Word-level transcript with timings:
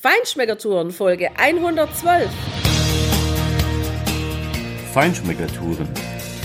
Feinschmeckertouren 0.00 0.92
Folge 0.92 1.28
112. 1.36 2.30
Feinschmeckertouren. 4.94 5.88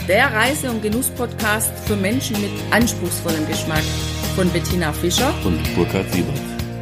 Der 0.07 0.33
Reise- 0.33 0.71
und 0.71 0.81
Genuss-Podcast 0.81 1.71
für 1.85 1.95
Menschen 1.95 2.41
mit 2.41 2.49
anspruchsvollem 2.71 3.47
Geschmack 3.47 3.83
von 4.35 4.49
Bettina 4.49 4.91
Fischer 4.91 5.31
und 5.45 5.61
Burkhard 5.75 6.11
Siebert. 6.11 6.39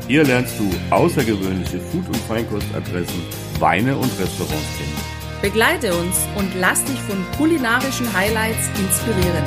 Hier 0.07 0.23
lernst 0.23 0.57
du 0.57 0.71
außergewöhnliche 0.96 1.81
Food- 1.81 2.07
und 2.07 2.15
Feinkostadressen, 2.29 3.22
Weine 3.60 3.94
und 3.98 4.10
Restaurants 4.18 4.78
kennen. 4.78 5.42
Begleite 5.42 5.94
uns 5.94 6.26
und 6.38 6.56
lass 6.58 6.86
dich 6.86 7.00
von 7.02 7.22
kulinarischen 7.38 8.14
Highlights 8.14 8.70
inspirieren. 8.80 9.44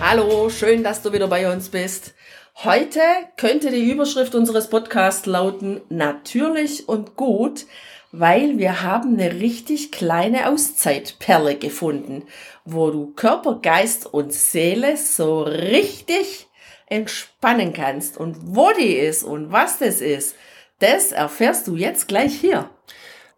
Hallo, 0.00 0.50
schön, 0.50 0.82
dass 0.82 1.02
du 1.02 1.12
wieder 1.12 1.28
bei 1.28 1.52
uns 1.52 1.68
bist. 1.68 2.14
Heute 2.62 3.00
könnte 3.36 3.70
die 3.70 3.90
Überschrift 3.90 4.34
unseres 4.34 4.70
Podcasts 4.70 5.26
lauten 5.26 5.80
Natürlich 5.88 6.88
und 6.88 7.16
gut, 7.16 7.66
weil 8.12 8.58
wir 8.58 8.80
haben 8.82 9.14
eine 9.14 9.40
richtig 9.40 9.90
kleine 9.90 10.48
Auszeitperle 10.48 11.56
gefunden, 11.56 12.22
wo 12.64 12.90
du 12.90 13.12
Körper, 13.16 13.58
Geist 13.60 14.06
und 14.06 14.32
Seele 14.32 14.96
so 14.96 15.42
richtig 15.42 16.46
entspannen 16.86 17.72
kannst. 17.72 18.16
Und 18.16 18.36
wo 18.56 18.70
die 18.70 18.94
ist 18.94 19.24
und 19.24 19.50
was 19.50 19.78
das 19.78 20.00
ist, 20.00 20.36
das 20.78 21.10
erfährst 21.10 21.66
du 21.66 21.74
jetzt 21.74 22.06
gleich 22.06 22.34
hier. 22.34 22.70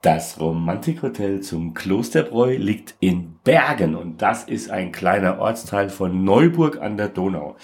Das 0.07 0.39
Romantikhotel 0.39 1.41
zum 1.41 1.75
Klosterbräu 1.75 2.59
liegt 2.59 2.95
in 3.01 3.41
Bergen 3.43 3.97
und 3.97 4.23
das 4.23 4.45
ist 4.45 4.71
ein 4.71 4.93
kleiner 4.93 5.41
Ortsteil 5.41 5.89
von 5.89 6.23
Neuburg 6.23 6.81
an 6.81 6.97
der 6.97 7.09
Donau. 7.09 7.57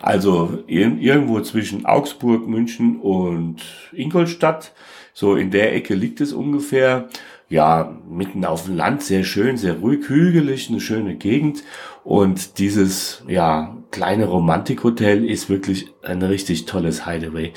Also 0.00 0.64
irgendwo 0.66 1.42
zwischen 1.42 1.84
Augsburg, 1.84 2.48
München 2.48 2.98
und 3.00 3.56
Ingolstadt. 3.92 4.72
So 5.12 5.36
in 5.36 5.50
der 5.50 5.74
Ecke 5.74 5.94
liegt 5.94 6.22
es 6.22 6.32
ungefähr. 6.32 7.10
Ja, 7.50 7.94
mitten 8.08 8.46
auf 8.46 8.64
dem 8.64 8.76
Land, 8.76 9.02
sehr 9.02 9.24
schön, 9.24 9.58
sehr 9.58 9.74
ruhig, 9.74 10.08
hügelig, 10.08 10.70
eine 10.70 10.80
schöne 10.80 11.16
Gegend. 11.16 11.64
Und 12.02 12.58
dieses, 12.58 13.24
ja, 13.28 13.76
kleine 13.90 14.26
Romantikhotel 14.26 15.28
ist 15.28 15.50
wirklich 15.50 15.88
ein 16.02 16.22
richtig 16.22 16.64
tolles 16.64 17.04
Hideaway. 17.04 17.52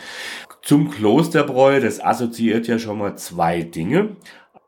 Zum 0.63 0.89
Klosterbräu, 0.89 1.81
das 1.81 1.99
assoziiert 1.99 2.67
ja 2.67 2.79
schon 2.79 2.97
mal 2.97 3.17
zwei 3.17 3.63
Dinge. 3.63 4.15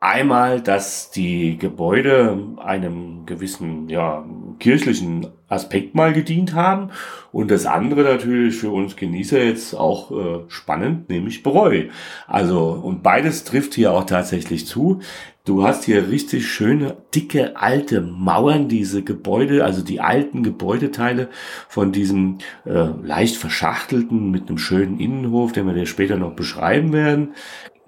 Einmal, 0.06 0.60
dass 0.60 1.10
die 1.10 1.58
Gebäude 1.58 2.38
einem 2.58 3.26
gewissen 3.26 3.88
ja, 3.88 4.24
kirchlichen 4.60 5.26
Aspekt 5.48 5.96
mal 5.96 6.12
gedient 6.12 6.54
haben 6.54 6.90
und 7.32 7.50
das 7.50 7.66
andere 7.66 8.04
natürlich 8.04 8.54
für 8.54 8.70
uns 8.70 8.94
Genießer 8.94 9.42
jetzt 9.42 9.74
auch 9.74 10.12
äh, 10.12 10.44
spannend, 10.46 11.08
nämlich 11.08 11.42
Bräu. 11.42 11.86
Also 12.28 12.70
und 12.70 13.02
beides 13.02 13.42
trifft 13.42 13.74
hier 13.74 13.92
auch 13.92 14.04
tatsächlich 14.04 14.68
zu. 14.68 15.00
Du 15.44 15.64
hast 15.64 15.82
hier 15.82 16.08
richtig 16.08 16.46
schöne, 16.46 16.96
dicke, 17.12 17.56
alte 17.56 18.00
Mauern, 18.00 18.68
diese 18.68 19.02
Gebäude, 19.02 19.64
also 19.64 19.82
die 19.82 20.00
alten 20.00 20.44
Gebäudeteile 20.44 21.30
von 21.68 21.90
diesem 21.90 22.38
äh, 22.64 22.90
leicht 23.02 23.36
verschachtelten 23.36 24.30
mit 24.30 24.48
einem 24.48 24.58
schönen 24.58 25.00
Innenhof, 25.00 25.50
den 25.50 25.66
wir 25.66 25.74
dir 25.74 25.86
später 25.86 26.16
noch 26.16 26.34
beschreiben 26.34 26.92
werden. 26.92 27.34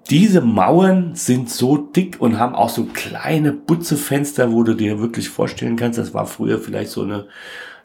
Diese 0.09 0.41
Mauern 0.41 1.13
sind 1.13 1.51
so 1.51 1.77
dick 1.77 2.19
und 2.19 2.39
haben 2.39 2.55
auch 2.55 2.69
so 2.69 2.85
kleine 2.85 3.51
Butzefenster, 3.53 4.51
wo 4.51 4.63
du 4.63 4.73
dir 4.73 4.99
wirklich 4.99 5.29
vorstellen 5.29 5.75
kannst, 5.75 5.99
das 5.99 6.15
war 6.15 6.25
früher 6.25 6.57
vielleicht 6.57 6.89
so 6.89 7.03
eine, 7.03 7.27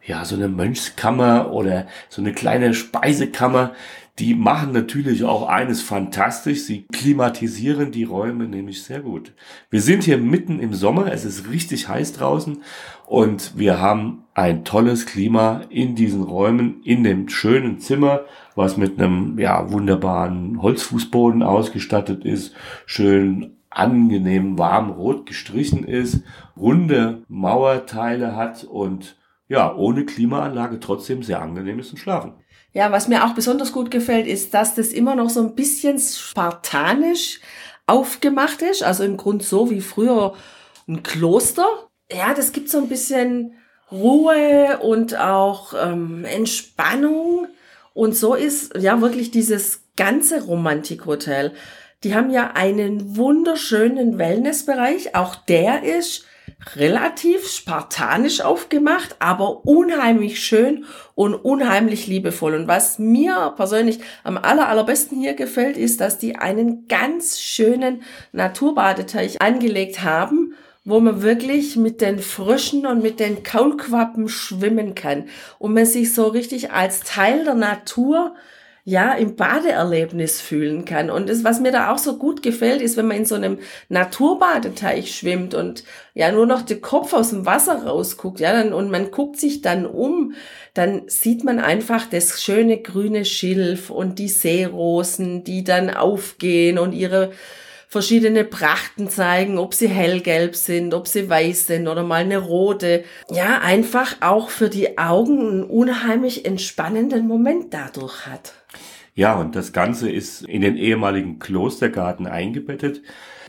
ja, 0.06 0.24
so 0.24 0.34
eine 0.34 0.48
Mönchskammer 0.48 1.52
oder 1.52 1.86
so 2.08 2.22
eine 2.22 2.32
kleine 2.32 2.72
Speisekammer. 2.72 3.72
Die 4.20 4.34
machen 4.34 4.72
natürlich 4.72 5.24
auch 5.24 5.48
eines 5.48 5.82
fantastisch. 5.82 6.62
Sie 6.62 6.86
klimatisieren 6.92 7.90
die 7.90 8.04
Räume 8.04 8.46
nämlich 8.46 8.84
sehr 8.84 9.00
gut. 9.00 9.34
Wir 9.70 9.80
sind 9.80 10.04
hier 10.04 10.18
mitten 10.18 10.60
im 10.60 10.72
Sommer. 10.72 11.10
Es 11.12 11.24
ist 11.24 11.50
richtig 11.50 11.88
heiß 11.88 12.12
draußen 12.12 12.62
und 13.06 13.58
wir 13.58 13.80
haben 13.80 14.24
ein 14.34 14.64
tolles 14.64 15.06
Klima 15.06 15.62
in 15.68 15.96
diesen 15.96 16.22
Räumen, 16.22 16.80
in 16.84 17.02
dem 17.02 17.28
schönen 17.28 17.80
Zimmer, 17.80 18.20
was 18.54 18.76
mit 18.76 19.00
einem, 19.00 19.36
ja, 19.38 19.72
wunderbaren 19.72 20.62
Holzfußboden 20.62 21.42
ausgestattet 21.42 22.24
ist, 22.24 22.54
schön 22.86 23.56
angenehm 23.68 24.56
warm 24.58 24.90
rot 24.90 25.26
gestrichen 25.26 25.82
ist, 25.82 26.22
runde 26.56 27.24
Mauerteile 27.28 28.36
hat 28.36 28.62
und 28.62 29.16
ja, 29.48 29.74
ohne 29.74 30.04
Klimaanlage 30.04 30.80
trotzdem 30.80 31.22
sehr 31.22 31.42
angenehm 31.42 31.80
ist 31.80 31.90
zum 31.90 31.98
Schlafen. 31.98 32.34
Ja, 32.74 32.90
was 32.90 33.06
mir 33.06 33.24
auch 33.24 33.34
besonders 33.34 33.72
gut 33.72 33.92
gefällt, 33.92 34.26
ist, 34.26 34.52
dass 34.52 34.74
das 34.74 34.88
immer 34.88 35.14
noch 35.14 35.30
so 35.30 35.40
ein 35.40 35.54
bisschen 35.54 35.98
spartanisch 36.00 37.40
aufgemacht 37.86 38.62
ist. 38.62 38.82
Also 38.82 39.04
im 39.04 39.16
Grund 39.16 39.44
so 39.44 39.70
wie 39.70 39.80
früher 39.80 40.34
ein 40.88 41.04
Kloster. 41.04 41.66
Ja, 42.10 42.34
das 42.34 42.52
gibt 42.52 42.68
so 42.68 42.78
ein 42.78 42.88
bisschen 42.88 43.54
Ruhe 43.92 44.80
und 44.82 45.16
auch 45.16 45.72
ähm, 45.80 46.24
Entspannung. 46.24 47.46
Und 47.92 48.16
so 48.16 48.34
ist 48.34 48.76
ja 48.76 49.00
wirklich 49.00 49.30
dieses 49.30 49.84
ganze 49.96 50.42
Romantikhotel. 50.42 51.52
Die 52.02 52.14
haben 52.14 52.30
ja 52.30 52.54
einen 52.54 53.16
wunderschönen 53.16 54.18
Wellnessbereich. 54.18 55.14
Auch 55.14 55.36
der 55.36 55.84
ist 55.84 56.26
relativ 56.76 57.48
spartanisch 57.48 58.40
aufgemacht, 58.40 59.16
aber 59.18 59.64
unheimlich 59.66 60.44
schön 60.44 60.84
und 61.14 61.34
unheimlich 61.34 62.06
liebevoll. 62.06 62.54
Und 62.54 62.68
was 62.68 62.98
mir 62.98 63.52
persönlich 63.56 64.00
am 64.22 64.36
aller, 64.36 64.68
allerbesten 64.68 65.20
hier 65.20 65.34
gefällt, 65.34 65.76
ist, 65.76 66.00
dass 66.00 66.18
die 66.18 66.36
einen 66.36 66.88
ganz 66.88 67.40
schönen 67.40 68.02
Naturbadeteich 68.32 69.40
angelegt 69.42 70.02
haben, 70.02 70.54
wo 70.84 71.00
man 71.00 71.22
wirklich 71.22 71.76
mit 71.76 72.00
den 72.00 72.18
Fröschen 72.18 72.86
und 72.86 73.02
mit 73.02 73.18
den 73.18 73.42
Kaulquappen 73.42 74.28
schwimmen 74.28 74.94
kann 74.94 75.28
und 75.58 75.72
man 75.72 75.86
sich 75.86 76.12
so 76.12 76.26
richtig 76.26 76.72
als 76.72 77.00
Teil 77.00 77.44
der 77.44 77.54
Natur 77.54 78.34
ja, 78.86 79.14
im 79.14 79.34
Badeerlebnis 79.34 80.42
fühlen 80.42 80.84
kann. 80.84 81.08
Und 81.10 81.30
das, 81.30 81.42
was 81.42 81.58
mir 81.58 81.72
da 81.72 81.90
auch 81.90 81.96
so 81.96 82.18
gut 82.18 82.42
gefällt, 82.42 82.82
ist, 82.82 82.98
wenn 82.98 83.06
man 83.06 83.16
in 83.16 83.24
so 83.24 83.34
einem 83.34 83.58
Naturbadeteich 83.88 85.14
schwimmt 85.16 85.54
und 85.54 85.84
ja 86.12 86.30
nur 86.30 86.44
noch 86.46 86.60
der 86.60 86.80
Kopf 86.80 87.14
aus 87.14 87.30
dem 87.30 87.46
Wasser 87.46 87.86
rausguckt, 87.86 88.40
ja, 88.40 88.52
dann, 88.52 88.74
und 88.74 88.90
man 88.90 89.10
guckt 89.10 89.40
sich 89.40 89.62
dann 89.62 89.86
um, 89.86 90.34
dann 90.74 91.08
sieht 91.08 91.44
man 91.44 91.60
einfach 91.60 92.06
das 92.06 92.42
schöne 92.42 92.76
grüne 92.78 93.24
Schilf 93.24 93.88
und 93.88 94.18
die 94.18 94.28
Seerosen, 94.28 95.44
die 95.44 95.64
dann 95.64 95.88
aufgehen 95.88 96.78
und 96.78 96.92
ihre 96.92 97.32
verschiedene 97.94 98.42
Prachten 98.42 99.08
zeigen, 99.08 99.56
ob 99.56 99.72
sie 99.72 99.86
hellgelb 99.86 100.56
sind, 100.56 100.94
ob 100.94 101.06
sie 101.06 101.30
weiß 101.30 101.68
sind 101.68 101.86
oder 101.86 102.02
mal 102.02 102.22
eine 102.22 102.38
rote. 102.38 103.04
Ja, 103.30 103.60
einfach 103.60 104.16
auch 104.20 104.50
für 104.50 104.68
die 104.68 104.98
Augen 104.98 105.38
einen 105.38 105.62
unheimlich 105.62 106.44
entspannenden 106.44 107.28
Moment 107.28 107.72
dadurch 107.72 108.26
hat. 108.26 108.52
Ja, 109.14 109.38
und 109.38 109.54
das 109.54 109.72
Ganze 109.72 110.10
ist 110.10 110.42
in 110.42 110.62
den 110.62 110.76
ehemaligen 110.76 111.38
Klostergarten 111.38 112.26
eingebettet. 112.26 113.00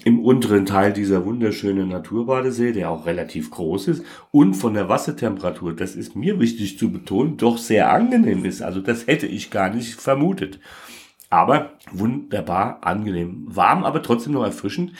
Im 0.03 0.23
unteren 0.23 0.67
Teil 0.67 0.93
dieser 0.93 1.25
wunderschöne 1.25 1.87
Naturbadesee, 1.87 2.71
der 2.71 2.91
auch 2.91 3.07
relativ 3.07 3.49
groß 3.49 3.87
ist 3.87 4.05
und 4.29 4.53
von 4.53 4.75
der 4.75 4.89
Wassertemperatur, 4.89 5.75
das 5.75 5.95
ist 5.95 6.15
mir 6.15 6.39
wichtig 6.39 6.77
zu 6.77 6.91
betonen, 6.91 7.37
doch 7.37 7.57
sehr 7.57 7.91
angenehm 7.91 8.45
ist. 8.45 8.61
Also 8.61 8.79
das 8.79 9.07
hätte 9.07 9.25
ich 9.25 9.49
gar 9.49 9.71
nicht 9.73 9.99
vermutet. 9.99 10.59
Aber 11.29 11.71
wunderbar 11.91 12.79
angenehm. 12.81 13.45
Warm, 13.47 13.83
aber 13.83 14.01
trotzdem 14.03 14.33
noch 14.33 14.43
erfrischend. 14.43 14.93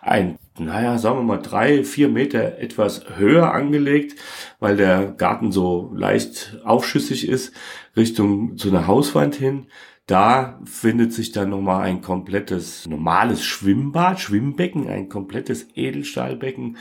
Ein, 0.00 0.38
naja, 0.58 0.98
sagen 0.98 1.18
wir 1.18 1.22
mal 1.24 1.38
drei, 1.38 1.84
vier 1.84 2.08
Meter 2.08 2.58
etwas 2.58 3.04
höher 3.16 3.52
angelegt, 3.52 4.18
weil 4.60 4.76
der 4.76 5.12
Garten 5.12 5.52
so 5.52 5.92
leicht 5.94 6.58
aufschüssig 6.64 7.28
ist, 7.28 7.52
Richtung 7.96 8.56
zu 8.56 8.68
einer 8.68 8.86
Hauswand 8.86 9.34
hin. 9.34 9.66
Da 10.06 10.60
findet 10.64 11.12
sich 11.12 11.32
dann 11.32 11.50
nochmal 11.50 11.82
ein 11.82 12.00
komplettes 12.00 12.86
normales 12.88 13.44
Schwimmbad, 13.44 14.20
Schwimmbecken, 14.20 14.88
ein 14.88 15.08
komplettes 15.08 15.68
Edelstahlbecken, 15.74 16.76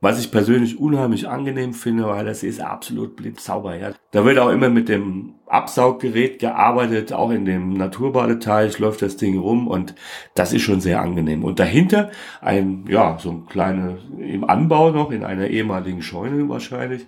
was 0.00 0.20
ich 0.20 0.30
persönlich 0.30 0.78
unheimlich 0.78 1.28
angenehm 1.28 1.74
finde, 1.74 2.06
weil 2.06 2.24
das 2.24 2.42
ist 2.42 2.60
absolut 2.60 3.16
blitzsauber. 3.16 3.76
Ja. 3.76 3.92
Da 4.12 4.24
wird 4.24 4.38
auch 4.38 4.50
immer 4.50 4.70
mit 4.70 4.88
dem 4.88 5.34
Absauggerät 5.50 6.38
gearbeitet, 6.38 7.12
auch 7.12 7.30
in 7.30 7.44
dem 7.44 7.74
Naturbadeteich 7.74 8.78
läuft 8.78 9.02
das 9.02 9.16
Ding 9.16 9.38
rum 9.38 9.66
und 9.66 9.94
das 10.34 10.52
ist 10.52 10.62
schon 10.62 10.80
sehr 10.80 11.00
angenehm. 11.00 11.44
Und 11.44 11.58
dahinter 11.58 12.10
ein, 12.40 12.84
ja, 12.88 13.18
so 13.20 13.30
ein 13.30 13.46
kleines, 13.46 14.00
im 14.18 14.44
Anbau 14.44 14.90
noch, 14.90 15.10
in 15.10 15.24
einer 15.24 15.48
ehemaligen 15.48 16.02
Scheune 16.02 16.48
wahrscheinlich, 16.48 17.06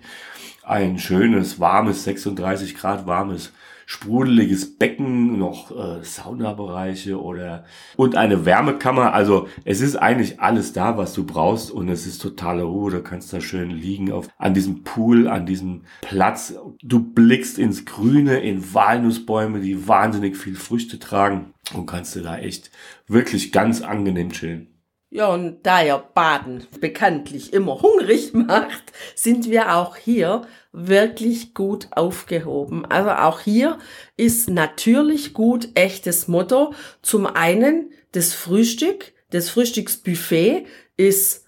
ein 0.63 0.99
schönes, 0.99 1.59
warmes, 1.59 2.03
36 2.03 2.75
Grad 2.75 3.05
warmes 3.05 3.53
sprudeliges 3.85 4.77
Becken, 4.77 5.37
noch 5.37 5.71
äh, 5.71 6.03
Saunabereiche 6.03 7.21
oder 7.21 7.65
und 7.95 8.15
eine 8.15 8.45
Wärmekammer. 8.45 9.13
Also 9.13 9.47
es 9.65 9.81
ist 9.81 9.95
eigentlich 9.95 10.39
alles 10.39 10.73
da, 10.73 10.97
was 10.97 11.13
du 11.13 11.25
brauchst 11.25 11.71
und 11.71 11.89
es 11.89 12.07
ist 12.07 12.21
totale 12.21 12.63
Ruhe. 12.63 12.91
Du 12.91 13.01
kannst 13.01 13.33
da 13.33 13.41
schön 13.41 13.69
liegen 13.69 14.11
auf 14.11 14.29
an 14.37 14.53
diesem 14.53 14.83
Pool, 14.83 15.27
an 15.27 15.45
diesem 15.45 15.81
Platz. 16.01 16.55
Du 16.81 16.99
blickst 16.99 17.59
ins 17.59 17.85
Grüne, 17.85 18.32
in 18.41 18.73
Walnussbäume, 18.73 19.59
die 19.59 19.87
wahnsinnig 19.87 20.37
viel 20.37 20.55
Früchte 20.55 20.99
tragen 20.99 21.53
und 21.73 21.85
kannst 21.85 22.15
du 22.15 22.21
da 22.21 22.37
echt 22.37 22.71
wirklich 23.07 23.51
ganz 23.51 23.81
angenehm 23.81 24.31
chillen. 24.31 24.73
Ja, 25.09 25.27
und 25.27 25.59
da 25.61 25.83
ja 25.83 25.97
Baden 25.97 26.65
bekanntlich 26.79 27.53
immer 27.53 27.81
hungrig 27.83 28.33
macht, 28.33 28.91
sind 29.13 29.47
wir 29.47 29.75
auch 29.75 29.95
hier 29.95 30.41
wirklich 30.71 31.53
gut 31.53 31.87
aufgehoben. 31.91 32.85
Also 32.85 33.11
auch 33.11 33.39
hier 33.39 33.77
ist 34.17 34.49
natürlich 34.49 35.33
gut 35.33 35.69
echtes 35.75 36.27
Motto. 36.27 36.73
Zum 37.03 37.27
einen 37.27 37.91
das 38.11 38.33
Frühstück, 38.33 39.13
das 39.29 39.51
Frühstücksbuffet 39.51 40.65
ist 40.97 41.42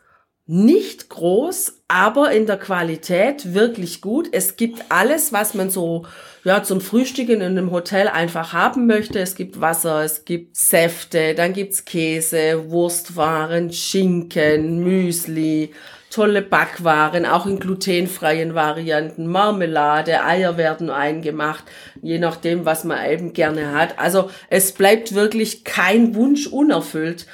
nicht 0.47 1.09
groß, 1.09 1.81
aber 1.87 2.31
in 2.31 2.45
der 2.45 2.57
Qualität 2.57 3.55
wirklich 3.55 4.01
gut. 4.01 4.29
Es 4.31 4.57
gibt 4.57 4.85
alles, 4.89 5.33
was 5.33 5.55
man 5.55 5.71
so 5.71 6.05
ja, 6.43 6.61
zum 6.61 6.81
Frühstücken 6.81 7.41
in 7.41 7.57
einem 7.57 7.71
Hotel 7.71 8.07
einfach 8.07 8.53
haben 8.53 8.85
möchte. 8.85 9.19
Es 9.19 9.35
gibt 9.35 9.59
Wasser, 9.59 10.03
es 10.03 10.23
gibt 10.25 10.55
Säfte, 10.55 11.33
dann 11.33 11.53
gibt's 11.53 11.85
Käse, 11.85 12.69
Wurstwaren, 12.69 13.73
Schinken, 13.73 14.83
Müsli, 14.83 15.73
tolle 16.11 16.43
Backwaren, 16.43 17.25
auch 17.25 17.47
in 17.47 17.59
glutenfreien 17.59 18.53
Varianten, 18.53 19.25
Marmelade, 19.25 20.23
Eier 20.23 20.57
werden 20.57 20.91
eingemacht, 20.91 21.63
je 22.03 22.19
nachdem, 22.19 22.65
was 22.65 22.83
man 22.83 23.09
eben 23.09 23.33
gerne 23.33 23.73
hat. 23.73 23.97
Also 23.97 24.29
es 24.49 24.71
bleibt 24.71 25.15
wirklich 25.15 25.63
kein 25.63 26.13
Wunsch 26.13 26.45
unerfüllt. 26.45 27.25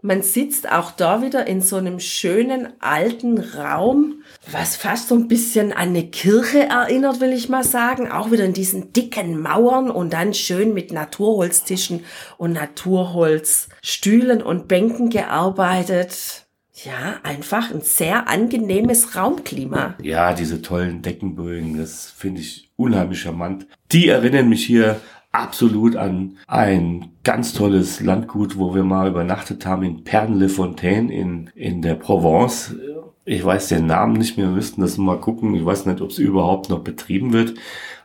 Man 0.00 0.22
sitzt 0.22 0.70
auch 0.70 0.92
da 0.92 1.22
wieder 1.22 1.48
in 1.48 1.60
so 1.60 1.74
einem 1.74 1.98
schönen 1.98 2.68
alten 2.78 3.38
Raum, 3.38 4.22
was 4.52 4.76
fast 4.76 5.08
so 5.08 5.16
ein 5.16 5.26
bisschen 5.26 5.72
an 5.72 5.88
eine 5.88 6.06
Kirche 6.06 6.60
erinnert, 6.68 7.20
will 7.20 7.32
ich 7.32 7.48
mal 7.48 7.64
sagen. 7.64 8.08
Auch 8.08 8.30
wieder 8.30 8.44
in 8.44 8.52
diesen 8.52 8.92
dicken 8.92 9.40
Mauern 9.40 9.90
und 9.90 10.12
dann 10.12 10.34
schön 10.34 10.72
mit 10.72 10.92
Naturholztischen 10.92 12.04
und 12.36 12.52
Naturholzstühlen 12.52 14.40
und 14.40 14.68
Bänken 14.68 15.10
gearbeitet. 15.10 16.46
Ja, 16.84 17.16
einfach 17.24 17.72
ein 17.72 17.80
sehr 17.80 18.28
angenehmes 18.28 19.16
Raumklima. 19.16 19.96
Ja, 20.00 20.32
diese 20.32 20.62
tollen 20.62 21.02
Deckenbögen, 21.02 21.76
das 21.76 22.08
finde 22.16 22.40
ich 22.40 22.70
unheimlich 22.76 23.20
charmant. 23.20 23.66
Die 23.90 24.06
erinnern 24.06 24.48
mich 24.48 24.64
hier 24.64 25.00
absolut 25.32 25.96
an 25.96 26.38
ein 26.46 27.10
ganz 27.22 27.52
tolles 27.52 28.00
Landgut, 28.00 28.56
wo 28.58 28.74
wir 28.74 28.84
mal 28.84 29.08
übernachtet 29.08 29.66
haben 29.66 29.82
in 29.82 30.04
Pernes-le-Fontaine 30.04 31.12
in, 31.12 31.50
in 31.54 31.82
der 31.82 31.94
Provence. 31.94 32.74
Ich 33.24 33.44
weiß 33.44 33.68
den 33.68 33.86
Namen 33.86 34.14
nicht 34.14 34.38
mehr, 34.38 34.46
wir 34.46 34.54
müssten 34.54 34.80
das 34.80 34.96
mal 34.96 35.20
gucken. 35.20 35.54
Ich 35.54 35.64
weiß 35.64 35.86
nicht, 35.86 36.00
ob 36.00 36.10
es 36.10 36.18
überhaupt 36.18 36.70
noch 36.70 36.80
betrieben 36.80 37.32
wird, 37.32 37.54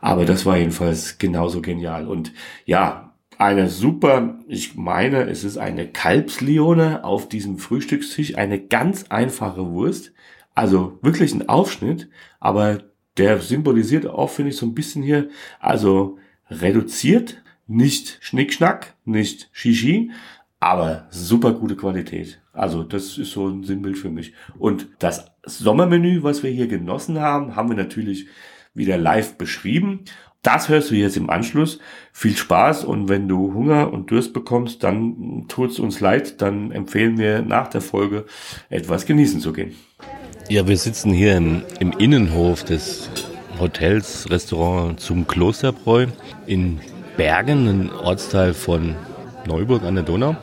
aber 0.01 0.25
das 0.25 0.45
war 0.45 0.57
jedenfalls 0.57 1.17
genauso 1.17 1.61
genial. 1.61 2.07
Und 2.07 2.33
ja, 2.65 3.13
eine 3.37 3.69
super, 3.69 4.39
ich 4.47 4.75
meine, 4.75 5.23
es 5.29 5.43
ist 5.43 5.57
eine 5.57 5.87
Kalbslione 5.87 7.03
auf 7.03 7.29
diesem 7.29 7.57
Frühstückstisch, 7.57 8.37
eine 8.37 8.59
ganz 8.59 9.05
einfache 9.09 9.71
Wurst. 9.71 10.11
Also 10.55 10.99
wirklich 11.01 11.33
ein 11.33 11.49
Aufschnitt, 11.49 12.09
aber 12.39 12.83
der 13.17 13.39
symbolisiert 13.39 14.07
auch, 14.07 14.29
finde 14.29 14.51
ich, 14.51 14.57
so 14.57 14.65
ein 14.65 14.75
bisschen 14.75 15.03
hier, 15.03 15.29
also 15.59 16.17
reduziert, 16.49 17.41
nicht 17.67 18.17
Schnickschnack, 18.21 18.95
nicht 19.05 19.49
Shishi, 19.51 20.11
aber 20.59 21.07
super 21.09 21.53
gute 21.53 21.75
Qualität. 21.75 22.41
Also 22.53 22.83
das 22.83 23.17
ist 23.17 23.31
so 23.31 23.47
ein 23.47 23.63
Sinnbild 23.63 23.97
für 23.97 24.09
mich. 24.09 24.33
Und 24.57 24.87
das 24.99 25.31
Sommermenü, 25.45 26.23
was 26.23 26.43
wir 26.43 26.51
hier 26.51 26.67
genossen 26.67 27.19
haben, 27.19 27.55
haben 27.55 27.69
wir 27.69 27.75
natürlich 27.75 28.27
wieder 28.73 28.97
live 28.97 29.37
beschrieben. 29.37 30.01
Das 30.41 30.69
hörst 30.69 30.91
du 30.91 30.95
jetzt 30.95 31.17
im 31.17 31.29
Anschluss. 31.29 31.79
Viel 32.11 32.35
Spaß 32.35 32.83
und 32.83 33.07
wenn 33.07 33.27
du 33.27 33.53
Hunger 33.53 33.91
und 33.91 34.11
Durst 34.11 34.33
bekommst, 34.33 34.83
dann 34.83 35.45
tut's 35.47 35.79
uns 35.79 35.99
leid. 35.99 36.41
Dann 36.41 36.71
empfehlen 36.71 37.17
wir 37.17 37.41
nach 37.41 37.69
der 37.69 37.81
Folge 37.81 38.25
etwas 38.69 39.05
genießen 39.05 39.39
zu 39.39 39.53
gehen. 39.53 39.73
Ja, 40.49 40.67
wir 40.67 40.77
sitzen 40.77 41.13
hier 41.13 41.37
im, 41.37 41.63
im 41.79 41.91
Innenhof 41.93 42.63
des 42.63 43.09
Hotels, 43.59 44.29
Restaurant 44.29 44.99
zum 44.99 45.27
Klosterbräu 45.27 46.07
in 46.45 46.79
Bergen, 47.17 47.67
ein 47.67 47.91
Ortsteil 47.91 48.53
von 48.53 48.95
Neuburg 49.45 49.83
an 49.83 49.95
der 49.95 50.03
Donau. 50.03 50.35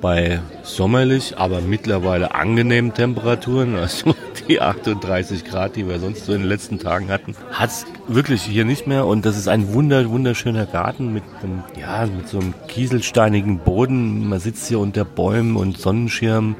Bei 0.00 0.40
sommerlich, 0.64 1.38
aber 1.38 1.60
mittlerweile 1.60 2.34
angenehmen 2.34 2.92
Temperaturen, 2.92 3.76
also 3.78 4.14
die 4.48 4.60
38 4.60 5.44
Grad, 5.44 5.76
die 5.76 5.86
wir 5.86 6.00
sonst 6.00 6.26
so 6.26 6.32
in 6.32 6.40
den 6.40 6.48
letzten 6.48 6.78
Tagen 6.80 7.08
hatten, 7.08 7.36
hat 7.52 7.70
es 7.70 7.86
wirklich 8.08 8.42
hier 8.42 8.64
nicht 8.64 8.86
mehr. 8.86 9.06
Und 9.06 9.24
das 9.24 9.36
ist 9.36 9.48
ein 9.48 9.72
wunder, 9.72 10.08
wunderschöner 10.10 10.66
Garten 10.66 11.12
mit, 11.12 11.22
einem, 11.42 11.62
ja, 11.80 12.06
mit 12.06 12.28
so 12.28 12.38
einem 12.38 12.54
kieselsteinigen 12.66 13.58
Boden. 13.58 14.28
Man 14.28 14.40
sitzt 14.40 14.66
hier 14.66 14.80
unter 14.80 15.04
Bäumen 15.04 15.56
und 15.56 15.78
Sonnenschirmen 15.78 16.56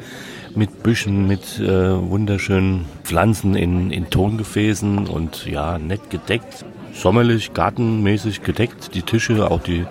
mit 0.56 0.82
Büschen, 0.82 1.26
mit 1.26 1.58
äh, 1.58 1.68
wunderschönen 1.68 2.86
Pflanzen 3.04 3.54
in, 3.54 3.90
in 3.90 4.10
Tongefäßen 4.10 5.06
und 5.08 5.46
ja, 5.46 5.78
nett 5.78 6.10
gedeckt. 6.10 6.64
Sommerlich, 6.94 7.54
gartenmäßig 7.54 8.42
gedeckt, 8.42 8.94
die 8.94 9.02
Tische, 9.02 9.50
auch 9.50 9.62
die 9.62 9.86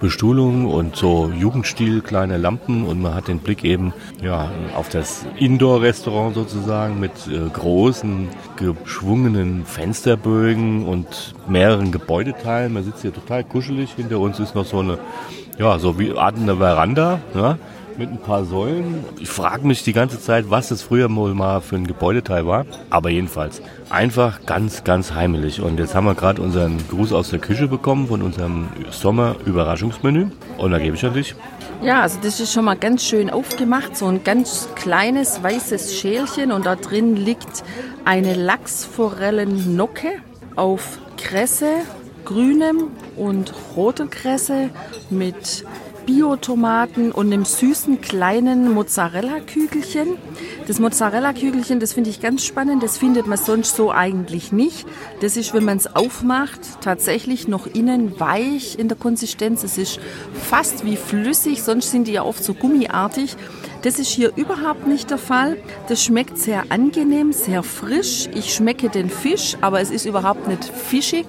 Bestuhlung 0.00 0.66
und 0.66 0.96
so 0.96 1.30
Jugendstil, 1.30 2.00
kleine 2.00 2.36
Lampen 2.36 2.84
und 2.84 3.00
man 3.00 3.14
hat 3.14 3.28
den 3.28 3.38
Blick 3.38 3.64
eben 3.64 3.94
ja, 4.20 4.50
auf 4.74 4.88
das 4.88 5.24
Indoor-Restaurant 5.38 6.34
sozusagen 6.34 6.98
mit 6.98 7.12
äh, 7.28 7.48
großen, 7.48 8.28
geschwungenen 8.56 9.64
Fensterbögen 9.64 10.84
und 10.86 11.34
mehreren 11.48 11.92
Gebäudeteilen. 11.92 12.72
Man 12.72 12.84
sitzt 12.84 13.02
hier 13.02 13.14
total 13.14 13.44
kuschelig. 13.44 13.92
Hinter 13.94 14.18
uns 14.18 14.40
ist 14.40 14.56
noch 14.56 14.66
so 14.66 14.80
eine, 14.80 14.98
ja, 15.56 15.78
so 15.78 15.98
wie 15.98 16.12
Art 16.12 16.36
eine 16.36 16.56
Veranda. 16.56 17.20
Ja 17.34 17.58
mit 17.98 18.10
ein 18.10 18.18
paar 18.18 18.44
Säulen. 18.44 19.04
Ich 19.18 19.28
frage 19.28 19.66
mich 19.66 19.84
die 19.84 19.92
ganze 19.92 20.20
Zeit, 20.20 20.50
was 20.50 20.68
das 20.68 20.82
früher 20.82 21.14
wohl 21.14 21.34
mal 21.34 21.60
für 21.60 21.76
ein 21.76 21.86
Gebäudeteil 21.86 22.46
war. 22.46 22.66
Aber 22.90 23.10
jedenfalls 23.10 23.62
einfach 23.90 24.44
ganz, 24.46 24.84
ganz 24.84 25.12
heimelig. 25.12 25.60
Und 25.60 25.78
jetzt 25.78 25.94
haben 25.94 26.06
wir 26.06 26.14
gerade 26.14 26.42
unseren 26.42 26.78
Gruß 26.88 27.12
aus 27.12 27.30
der 27.30 27.38
Küche 27.38 27.68
bekommen 27.68 28.08
von 28.08 28.22
unserem 28.22 28.68
Sommer-Überraschungsmenü. 28.90 30.28
Und 30.58 30.70
da 30.70 30.78
gebe 30.78 30.96
ich 30.96 31.04
an 31.04 31.14
dich. 31.14 31.34
Ja, 31.82 32.02
also 32.02 32.18
das 32.22 32.38
ist 32.38 32.52
schon 32.52 32.64
mal 32.64 32.76
ganz 32.76 33.04
schön 33.04 33.28
aufgemacht. 33.28 33.96
So 33.96 34.06
ein 34.06 34.22
ganz 34.22 34.68
kleines 34.76 35.42
weißes 35.42 35.98
Schälchen 35.98 36.52
und 36.52 36.64
da 36.64 36.76
drin 36.76 37.16
liegt 37.16 37.64
eine 38.04 38.34
Lachsforellennocke 38.34 40.12
auf 40.54 40.98
Kresse, 41.16 41.70
grünem 42.24 42.88
und 43.16 43.52
roter 43.76 44.06
Kresse 44.06 44.70
mit 45.10 45.64
Biotomaten 46.06 47.12
und 47.12 47.26
einem 47.26 47.44
süßen 47.44 48.00
kleinen 48.00 48.72
Mozzarella-Kügelchen. 48.72 50.16
Das 50.66 50.78
Mozzarella-Kügelchen, 50.78 51.80
das 51.80 51.92
finde 51.92 52.10
ich 52.10 52.20
ganz 52.20 52.44
spannend. 52.44 52.82
Das 52.82 52.98
findet 52.98 53.26
man 53.26 53.38
sonst 53.38 53.76
so 53.76 53.90
eigentlich 53.90 54.52
nicht. 54.52 54.86
Das 55.20 55.36
ist, 55.36 55.54
wenn 55.54 55.64
man 55.64 55.76
es 55.78 55.94
aufmacht, 55.94 56.60
tatsächlich 56.80 57.48
noch 57.48 57.66
innen 57.66 58.18
weich 58.20 58.78
in 58.78 58.88
der 58.88 58.96
Konsistenz. 58.96 59.62
Es 59.64 59.78
ist 59.78 60.00
fast 60.34 60.84
wie 60.84 60.96
flüssig, 60.96 61.62
sonst 61.62 61.90
sind 61.90 62.06
die 62.06 62.12
ja 62.12 62.24
oft 62.24 62.42
so 62.42 62.54
gummiartig. 62.54 63.36
Das 63.82 63.98
ist 63.98 64.08
hier 64.08 64.32
überhaupt 64.36 64.86
nicht 64.86 65.10
der 65.10 65.18
Fall. 65.18 65.56
Das 65.88 66.02
schmeckt 66.02 66.38
sehr 66.38 66.64
angenehm, 66.68 67.32
sehr 67.32 67.62
frisch. 67.62 68.28
Ich 68.34 68.54
schmecke 68.54 68.88
den 68.88 69.10
Fisch, 69.10 69.56
aber 69.60 69.80
es 69.80 69.90
ist 69.90 70.06
überhaupt 70.06 70.46
nicht 70.46 70.64
fischig. 70.64 71.26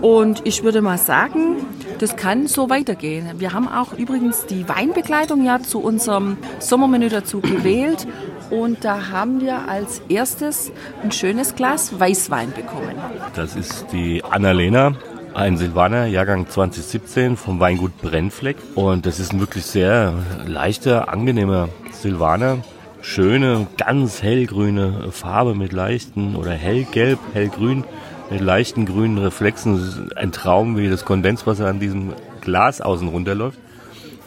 Und 0.00 0.42
ich 0.44 0.62
würde 0.62 0.80
mal 0.80 0.98
sagen, 0.98 1.56
das 1.98 2.14
kann 2.14 2.46
so 2.46 2.70
weitergehen. 2.70 3.28
Wir 3.38 3.52
haben 3.52 3.68
auch 3.68 3.92
übrigens 3.92 4.46
die 4.46 4.68
Weinbegleitung 4.68 5.44
ja 5.44 5.60
zu 5.60 5.80
unserem 5.80 6.36
Sommermenü 6.60 7.08
dazu 7.08 7.40
gewählt. 7.40 8.06
Und 8.50 8.84
da 8.84 9.10
haben 9.10 9.40
wir 9.40 9.68
als 9.68 10.00
erstes 10.08 10.70
ein 11.02 11.10
schönes 11.10 11.56
Glas 11.56 11.98
Weißwein 11.98 12.52
bekommen. 12.52 12.94
Das 13.34 13.56
ist 13.56 13.86
die 13.92 14.22
Annalena, 14.24 14.94
ein 15.34 15.56
Silvaner, 15.56 16.06
Jahrgang 16.06 16.48
2017 16.48 17.36
vom 17.36 17.58
Weingut 17.58 18.00
Brennfleck. 18.00 18.56
Und 18.76 19.04
das 19.04 19.18
ist 19.18 19.32
ein 19.32 19.40
wirklich 19.40 19.66
sehr 19.66 20.14
leichter, 20.46 21.08
angenehmer 21.08 21.68
Silvaner. 21.90 22.58
Schöne, 23.00 23.66
ganz 23.76 24.22
hellgrüne 24.22 25.10
Farbe 25.12 25.54
mit 25.54 25.72
leichten 25.72 26.36
oder 26.36 26.50
hellgelb, 26.50 27.18
hellgrün 27.32 27.84
mit 28.30 28.40
leichten 28.40 28.86
grünen 28.86 29.18
Reflexen. 29.18 30.10
Ein 30.16 30.32
Traum, 30.32 30.76
wie 30.76 30.88
das 30.88 31.04
Kondenswasser 31.04 31.66
an 31.66 31.80
diesem 31.80 32.12
Glas 32.40 32.80
außen 32.80 33.08
runterläuft. 33.08 33.58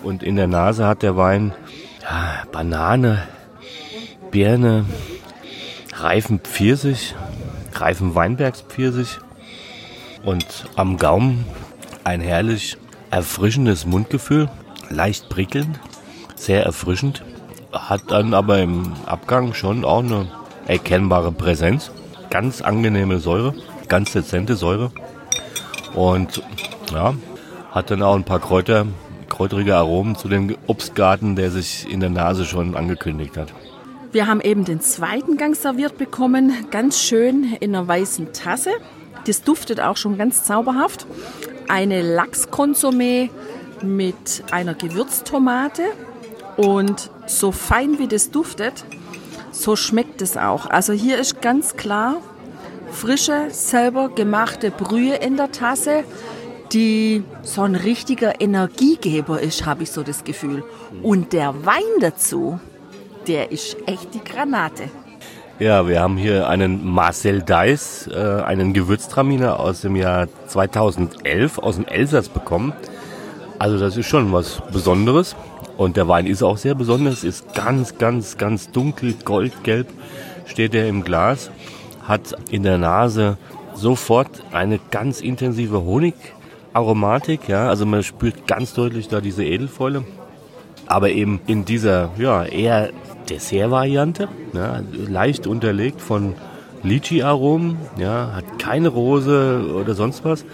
Und 0.04 0.24
in 0.24 0.36
der 0.36 0.48
Nase 0.48 0.88
hat 0.88 1.04
der 1.04 1.16
Wein 1.16 1.54
ja, 2.02 2.44
Banane, 2.52 3.24
Birne, 4.32 4.86
reifen 5.94 6.40
Pfirsich, 6.40 7.16
reifen 7.74 8.16
Weinbergspfirsich. 8.16 9.20
Und 10.24 10.66
am 10.76 10.98
Gaumen 10.98 11.46
ein 12.04 12.22
herrlich 12.22 12.78
erfrischendes 13.10 13.86
Mundgefühl, 13.86 14.50
leicht 14.90 15.30
prickelnd, 15.30 15.80
sehr 16.36 16.64
erfrischend, 16.64 17.24
hat 17.72 18.04
dann 18.10 18.34
aber 18.34 18.60
im 18.60 18.94
Abgang 19.06 19.54
schon 19.54 19.86
auch 19.86 20.00
eine 20.04 20.28
erkennbare 20.68 21.32
Präsenz, 21.32 21.92
ganz 22.30 22.62
angenehme 22.62 23.20
Säure, 23.20 23.54
ganz 23.92 24.14
dezente 24.14 24.56
Säure 24.56 24.90
und 25.96 26.42
ja, 26.94 27.14
hat 27.72 27.92
dann 27.92 28.02
auch 28.02 28.16
ein 28.16 28.24
paar 28.24 28.40
Kräuter, 28.40 28.88
kräuterige 29.28 29.76
Aromen 29.76 30.16
zu 30.16 30.30
dem 30.30 30.56
Obstgarten, 30.66 31.36
der 31.36 31.52
sich 31.52 31.92
in 31.92 32.00
der 32.00 32.10
Nase 32.10 32.46
schon 32.46 32.78
angekündigt 32.78 33.36
hat. 33.36 33.54
Wir 34.14 34.28
haben 34.28 34.40
eben 34.40 34.64
den 34.64 34.80
zweiten 34.80 35.36
Gang 35.36 35.58
serviert 35.58 35.98
bekommen, 35.98 36.54
ganz 36.72 37.02
schön 37.02 37.54
in 37.60 37.76
einer 37.76 37.86
weißen 37.86 38.32
Tasse. 38.32 38.72
Das 39.28 39.44
duftet 39.44 39.82
auch 39.82 39.98
schon 39.98 40.18
ganz 40.18 40.46
zauberhaft. 40.46 41.06
Eine 41.68 42.02
Lachskonsumé 42.02 43.30
mit 43.84 44.46
einer 44.52 44.74
Gewürztomate 44.74 45.84
und 46.56 47.12
so 47.26 47.52
fein 47.52 48.00
wie 48.00 48.08
das 48.08 48.32
duftet, 48.32 48.86
so 49.52 49.76
schmeckt 49.76 50.22
es 50.22 50.38
auch. 50.38 50.70
Also 50.70 50.94
hier 50.94 51.18
ist 51.18 51.42
ganz 51.42 51.76
klar 51.76 52.22
frische, 52.92 53.48
selber 53.50 54.10
gemachte 54.10 54.72
Brühe 54.72 55.16
in 55.16 55.38
der 55.38 55.52
Tasse, 55.52 56.04
die 56.72 57.24
so 57.44 57.64
ein 57.64 57.76
richtiger 57.76 58.40
Energiegeber 58.40 59.42
ist, 59.42 59.66
habe 59.66 59.84
ich 59.84 59.92
so 59.92 60.04
das 60.04 60.24
Gefühl. 60.24 60.64
Und 61.02 61.34
der 61.34 61.66
Wein 61.66 61.82
dazu, 62.00 62.60
der 63.28 63.52
ist 63.52 63.78
echt 63.86 64.14
die 64.14 64.24
Granate. 64.24 64.84
Ja, 65.60 65.88
wir 65.88 66.02
haben 66.02 66.18
hier 66.18 66.48
einen 66.48 66.86
Marcel 66.86 67.44
Deiss, 67.44 68.08
äh, 68.08 68.16
einen 68.16 68.74
Gewürztraminer 68.74 69.60
aus 69.60 69.82
dem 69.82 69.96
Jahr 69.96 70.28
2011 70.48 71.60
aus 71.60 71.76
dem 71.76 71.86
Elsass 71.86 72.30
bekommen. 72.30 72.74
Also 73.60 73.78
das 73.78 73.96
ist 73.96 74.08
schon 74.08 74.32
was 74.32 74.62
Besonderes. 74.72 75.36
Und 75.78 75.98
der 75.98 76.08
Wein 76.08 76.26
ist 76.26 76.42
auch 76.42 76.58
sehr 76.58 76.76
besonders, 76.76 77.24
ist 77.24 77.54
ganz, 77.54 77.98
ganz, 77.98 78.38
ganz 78.38 78.72
dunkel, 78.72 79.16
goldgelb 79.24 79.88
steht 80.46 80.76
er 80.76 80.88
im 80.88 81.04
Glas, 81.04 81.50
hat 82.04 82.36
in 82.50 82.64
der 82.64 82.78
Nase 82.78 83.38
sofort 83.76 84.44
eine 84.52 84.80
ganz 84.92 85.22
intensive 85.22 85.84
Honigaromatik, 85.84 87.48
ja, 87.48 87.68
also 87.68 87.86
man 87.86 88.04
spürt 88.04 88.48
ganz 88.48 88.74
deutlich 88.74 89.08
da 89.08 89.22
diese 89.22 89.44
Edelfäule, 89.44 90.04
aber 90.88 91.10
eben 91.10 91.40
in 91.48 91.66
dieser, 91.66 92.10
ja, 92.18 92.44
eher 92.44 92.90
Dessert-Variante, 93.30 94.28
ja, 94.54 94.82
leicht 94.92 95.48
unterlegt 95.48 96.02
von 96.02 96.36
Lychee-Aromen, 96.84 97.78
ja, 97.98 98.34
hat 98.34 98.60
keine 98.60 98.90
Rose 98.90 99.74
oder 99.74 99.94
sonst 99.94 100.26
was. 100.26 100.46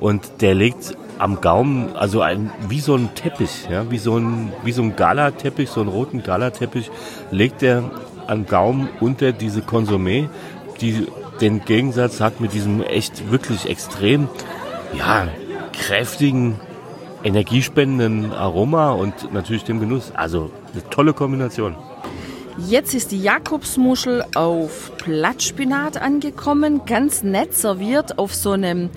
Und 0.00 0.42
der 0.42 0.54
legt 0.54 0.96
am 1.18 1.40
Gaumen, 1.40 1.96
also 1.96 2.20
ein, 2.20 2.50
wie 2.68 2.80
so 2.80 2.94
ein 2.94 3.14
Teppich, 3.14 3.68
ja, 3.70 3.90
wie 3.90 3.98
so 3.98 4.18
ein, 4.18 4.52
wie 4.64 4.72
so 4.72 4.82
ein 4.82 4.96
Galateppich, 4.96 5.70
so 5.70 5.80
einen 5.80 5.88
roten 5.88 6.22
Galateppich, 6.22 6.90
legt 7.30 7.62
er 7.62 7.90
am 8.26 8.46
Gaumen 8.46 8.88
unter 9.00 9.32
diese 9.32 9.60
Konsumé, 9.60 10.28
die 10.76 11.06
den 11.40 11.64
Gegensatz 11.64 12.20
hat 12.20 12.40
mit 12.40 12.52
diesem 12.52 12.82
echt 12.82 13.30
wirklich 13.30 13.68
extrem, 13.68 14.28
ja, 14.96 15.28
kräftigen, 15.72 16.58
energiespendenden 17.22 18.32
Aroma 18.32 18.92
und 18.92 19.32
natürlich 19.32 19.64
dem 19.64 19.80
Genuss. 19.80 20.12
Also 20.14 20.50
eine 20.72 20.88
tolle 20.90 21.12
Kombination. 21.12 21.76
Jetzt 22.58 22.94
ist 22.94 23.12
die 23.12 23.20
Jakobsmuschel 23.20 24.24
auf 24.34 24.90
Blattspinat 25.04 26.00
angekommen, 26.00 26.86
ganz 26.86 27.22
nett 27.22 27.54
serviert 27.54 28.18
auf 28.18 28.34
so 28.34 28.52
einem 28.52 28.88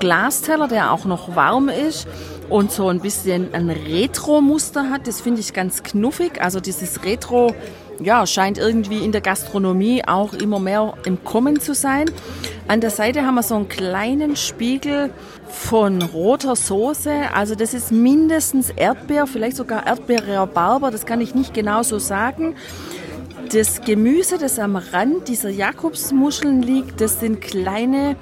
Glasteller, 0.00 0.66
der 0.66 0.92
auch 0.92 1.04
noch 1.04 1.36
warm 1.36 1.68
ist 1.68 2.08
und 2.48 2.72
so 2.72 2.88
ein 2.88 3.00
bisschen 3.00 3.54
ein 3.54 3.70
Retro-Muster 3.70 4.90
hat. 4.90 5.06
Das 5.06 5.20
finde 5.20 5.40
ich 5.40 5.52
ganz 5.52 5.84
knuffig. 5.84 6.42
Also 6.42 6.58
dieses 6.58 7.04
Retro 7.04 7.54
ja, 8.02 8.26
scheint 8.26 8.58
irgendwie 8.58 9.04
in 9.04 9.12
der 9.12 9.20
Gastronomie 9.20 10.02
auch 10.06 10.32
immer 10.32 10.58
mehr 10.58 10.94
im 11.04 11.22
Kommen 11.24 11.60
zu 11.60 11.74
sein. 11.74 12.10
An 12.66 12.80
der 12.80 12.90
Seite 12.90 13.26
haben 13.26 13.34
wir 13.34 13.42
so 13.42 13.54
einen 13.54 13.68
kleinen 13.68 14.36
Spiegel 14.36 15.10
von 15.48 16.02
roter 16.02 16.56
Soße. 16.56 17.12
Also 17.34 17.54
das 17.54 17.74
ist 17.74 17.92
mindestens 17.92 18.70
Erdbeer, 18.70 19.26
vielleicht 19.26 19.56
sogar 19.56 19.86
Erdbeer-Rhabarber, 19.86 20.90
das 20.90 21.06
kann 21.06 21.20
ich 21.20 21.34
nicht 21.34 21.54
genau 21.54 21.82
so 21.82 21.98
sagen. 21.98 22.54
Das 23.52 23.82
Gemüse, 23.82 24.38
das 24.38 24.58
am 24.58 24.76
Rand 24.76 25.28
dieser 25.28 25.50
Jakobsmuscheln 25.50 26.62
liegt, 26.62 27.00
das 27.00 27.20
sind 27.20 27.42
kleine, 27.42 28.16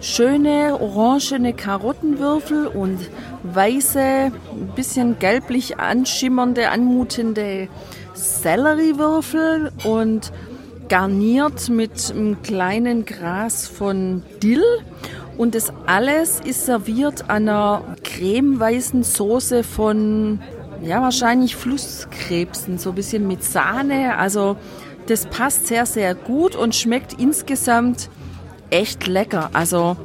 schöne, 0.00 0.78
orangene 0.80 1.52
Karottenwürfel 1.52 2.68
und 2.68 2.98
weiße, 3.42 3.98
ein 4.00 4.72
bisschen 4.76 5.18
gelblich 5.18 5.78
anschimmernde, 5.78 6.70
anmutende 6.70 7.68
Selleriewürfel 8.18 9.72
und 9.84 10.32
garniert 10.88 11.68
mit 11.68 12.10
einem 12.10 12.42
kleinen 12.42 13.04
Gras 13.04 13.66
von 13.66 14.22
Dill. 14.42 14.64
Und 15.36 15.54
das 15.54 15.72
alles 15.86 16.40
ist 16.40 16.66
serviert 16.66 17.30
an 17.30 17.48
einer 17.48 17.82
cremeweißen 18.02 19.04
Soße 19.04 19.62
von 19.62 20.40
ja, 20.82 21.02
wahrscheinlich 21.02 21.56
Flusskrebsen, 21.56 22.78
so 22.78 22.90
ein 22.90 22.94
bisschen 22.94 23.26
mit 23.26 23.44
Sahne. 23.44 24.16
Also 24.16 24.56
das 25.06 25.26
passt 25.26 25.66
sehr, 25.66 25.86
sehr 25.86 26.14
gut 26.14 26.56
und 26.56 26.74
schmeckt 26.74 27.14
insgesamt 27.14 28.10
echt 28.70 29.06
lecker. 29.06 29.50
Also 29.52 29.96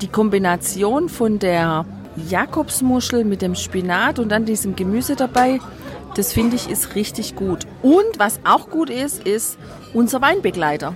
die 0.00 0.08
Kombination 0.08 1.08
von 1.08 1.38
der 1.38 1.84
Jakobsmuschel 2.28 3.24
mit 3.24 3.42
dem 3.42 3.54
Spinat 3.54 4.18
und 4.18 4.30
dann 4.30 4.44
diesem 4.44 4.76
Gemüse 4.76 5.16
dabei, 5.16 5.60
das 6.14 6.32
finde 6.32 6.56
ich 6.56 6.68
ist 6.68 6.94
richtig 6.94 7.36
gut. 7.36 7.66
Und 7.82 8.18
was 8.18 8.40
auch 8.44 8.70
gut 8.70 8.90
ist, 8.90 9.26
ist 9.26 9.58
unser 9.94 10.20
Weinbegleiter. 10.20 10.94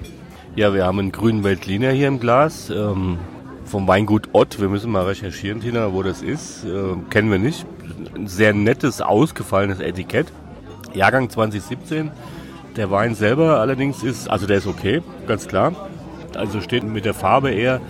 Ja, 0.54 0.72
wir 0.72 0.86
haben 0.86 0.98
einen 0.98 1.12
grünen 1.12 1.44
Weltliner 1.44 1.90
hier 1.90 2.08
im 2.08 2.20
Glas. 2.20 2.70
Ähm, 2.70 3.18
vom 3.66 3.88
Weingut 3.88 4.28
Ott. 4.32 4.60
Wir 4.60 4.68
müssen 4.68 4.90
mal 4.90 5.04
recherchieren, 5.04 5.60
Tina, 5.60 5.92
wo 5.92 6.02
das 6.02 6.22
ist. 6.22 6.64
Äh, 6.64 6.94
kennen 7.10 7.30
wir 7.30 7.38
nicht 7.38 7.66
ein 8.14 8.26
sehr 8.26 8.54
nettes, 8.54 9.00
ausgefallenes 9.00 9.80
Etikett. 9.80 10.32
Jahrgang 10.94 11.28
2017. 11.28 12.10
Der 12.76 12.90
Wein 12.90 13.14
selber 13.14 13.60
allerdings 13.60 14.02
ist, 14.02 14.28
also 14.28 14.46
der 14.46 14.58
ist 14.58 14.66
okay, 14.66 15.02
ganz 15.26 15.48
klar. 15.48 15.74
Also 16.34 16.60
steht 16.60 16.84
mit 16.84 17.04
der 17.04 17.14
Farbe 17.14 17.50
eher 17.50 17.80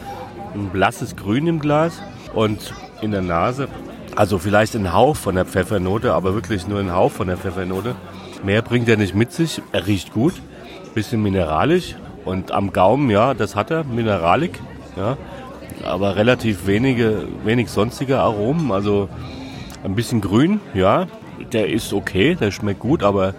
ein 0.54 0.68
blasses 0.70 1.16
Grün 1.16 1.46
im 1.46 1.60
Glas 1.60 2.00
und 2.34 2.72
in 3.02 3.10
der 3.10 3.22
Nase. 3.22 3.68
Also 4.16 4.38
vielleicht 4.38 4.74
ein 4.74 4.94
Hauch 4.94 5.14
von 5.14 5.34
der 5.34 5.44
Pfeffernote, 5.44 6.14
aber 6.14 6.32
wirklich 6.32 6.66
nur 6.66 6.80
ein 6.80 6.94
Hauch 6.94 7.12
von 7.12 7.28
der 7.28 7.36
Pfeffernote. 7.36 7.94
Mehr 8.42 8.62
bringt 8.62 8.88
er 8.88 8.96
nicht 8.96 9.14
mit 9.14 9.30
sich. 9.30 9.60
Er 9.72 9.86
riecht 9.86 10.14
gut, 10.14 10.32
bisschen 10.94 11.22
mineralisch 11.22 11.96
und 12.24 12.50
am 12.50 12.72
Gaumen, 12.72 13.10
ja, 13.10 13.34
das 13.34 13.54
hat 13.54 13.70
er, 13.70 13.84
Mineralik, 13.84 14.58
ja, 14.96 15.18
aber 15.84 16.16
relativ 16.16 16.66
wenige, 16.66 17.28
wenig 17.44 17.70
sonstige 17.70 18.18
Aromen. 18.18 18.72
Also 18.72 19.10
ein 19.84 19.94
bisschen 19.94 20.22
grün, 20.22 20.60
ja. 20.72 21.06
Der 21.52 21.68
ist 21.68 21.92
okay, 21.92 22.34
der 22.34 22.50
schmeckt 22.50 22.80
gut, 22.80 23.02
aber 23.02 23.34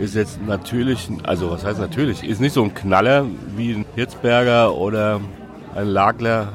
ist 0.00 0.16
jetzt 0.16 0.44
natürlich, 0.44 1.08
also 1.22 1.52
was 1.52 1.64
heißt 1.64 1.78
natürlich, 1.78 2.24
ist 2.24 2.40
nicht 2.40 2.52
so 2.52 2.64
ein 2.64 2.74
Knaller 2.74 3.24
wie 3.56 3.72
ein 3.72 3.84
Hirzberger 3.94 4.74
oder 4.74 5.20
ein 5.76 5.86
Lagler. 5.86 6.48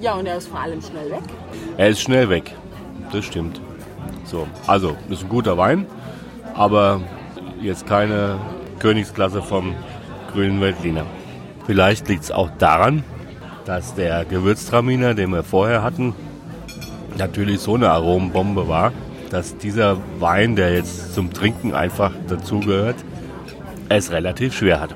Ja, 0.00 0.14
und 0.14 0.24
er 0.24 0.38
ist 0.38 0.48
vor 0.48 0.60
allem 0.60 0.80
schnell 0.80 1.10
weg. 1.10 1.22
Er 1.76 1.88
ist 1.90 2.00
schnell 2.00 2.30
weg, 2.30 2.54
das 3.12 3.24
stimmt. 3.24 3.60
So, 4.24 4.46
also, 4.66 4.96
ist 5.08 5.22
ein 5.22 5.28
guter 5.28 5.56
Wein, 5.58 5.86
aber 6.54 7.00
jetzt 7.60 7.86
keine 7.86 8.38
Königsklasse 8.78 9.42
vom 9.42 9.74
grünen 10.32 10.60
Weltliner. 10.60 11.04
Vielleicht 11.66 12.08
liegt 12.08 12.24
es 12.24 12.30
auch 12.30 12.50
daran, 12.58 13.04
dass 13.64 13.94
der 13.94 14.24
Gewürztraminer, 14.24 15.14
den 15.14 15.30
wir 15.30 15.42
vorher 15.42 15.82
hatten, 15.82 16.14
natürlich 17.18 17.60
so 17.60 17.74
eine 17.74 17.90
Aromenbombe 17.90 18.68
war, 18.68 18.92
dass 19.30 19.56
dieser 19.56 19.98
Wein, 20.18 20.56
der 20.56 20.74
jetzt 20.74 21.14
zum 21.14 21.32
Trinken 21.32 21.74
einfach 21.74 22.12
dazugehört, 22.28 22.96
es 23.88 24.10
relativ 24.10 24.56
schwer 24.56 24.80
hat. 24.80 24.94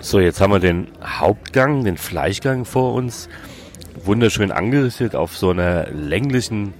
So, 0.00 0.18
jetzt 0.18 0.40
haben 0.40 0.52
wir 0.52 0.58
den 0.58 0.88
Hauptgang, 1.02 1.84
den 1.84 1.96
Fleischgang 1.96 2.64
vor 2.64 2.94
uns. 2.94 3.28
Wunderschön 4.04 4.50
angerichtet 4.50 5.14
auf 5.14 5.36
so 5.36 5.50
einer 5.50 5.88
länglichen 5.90 6.74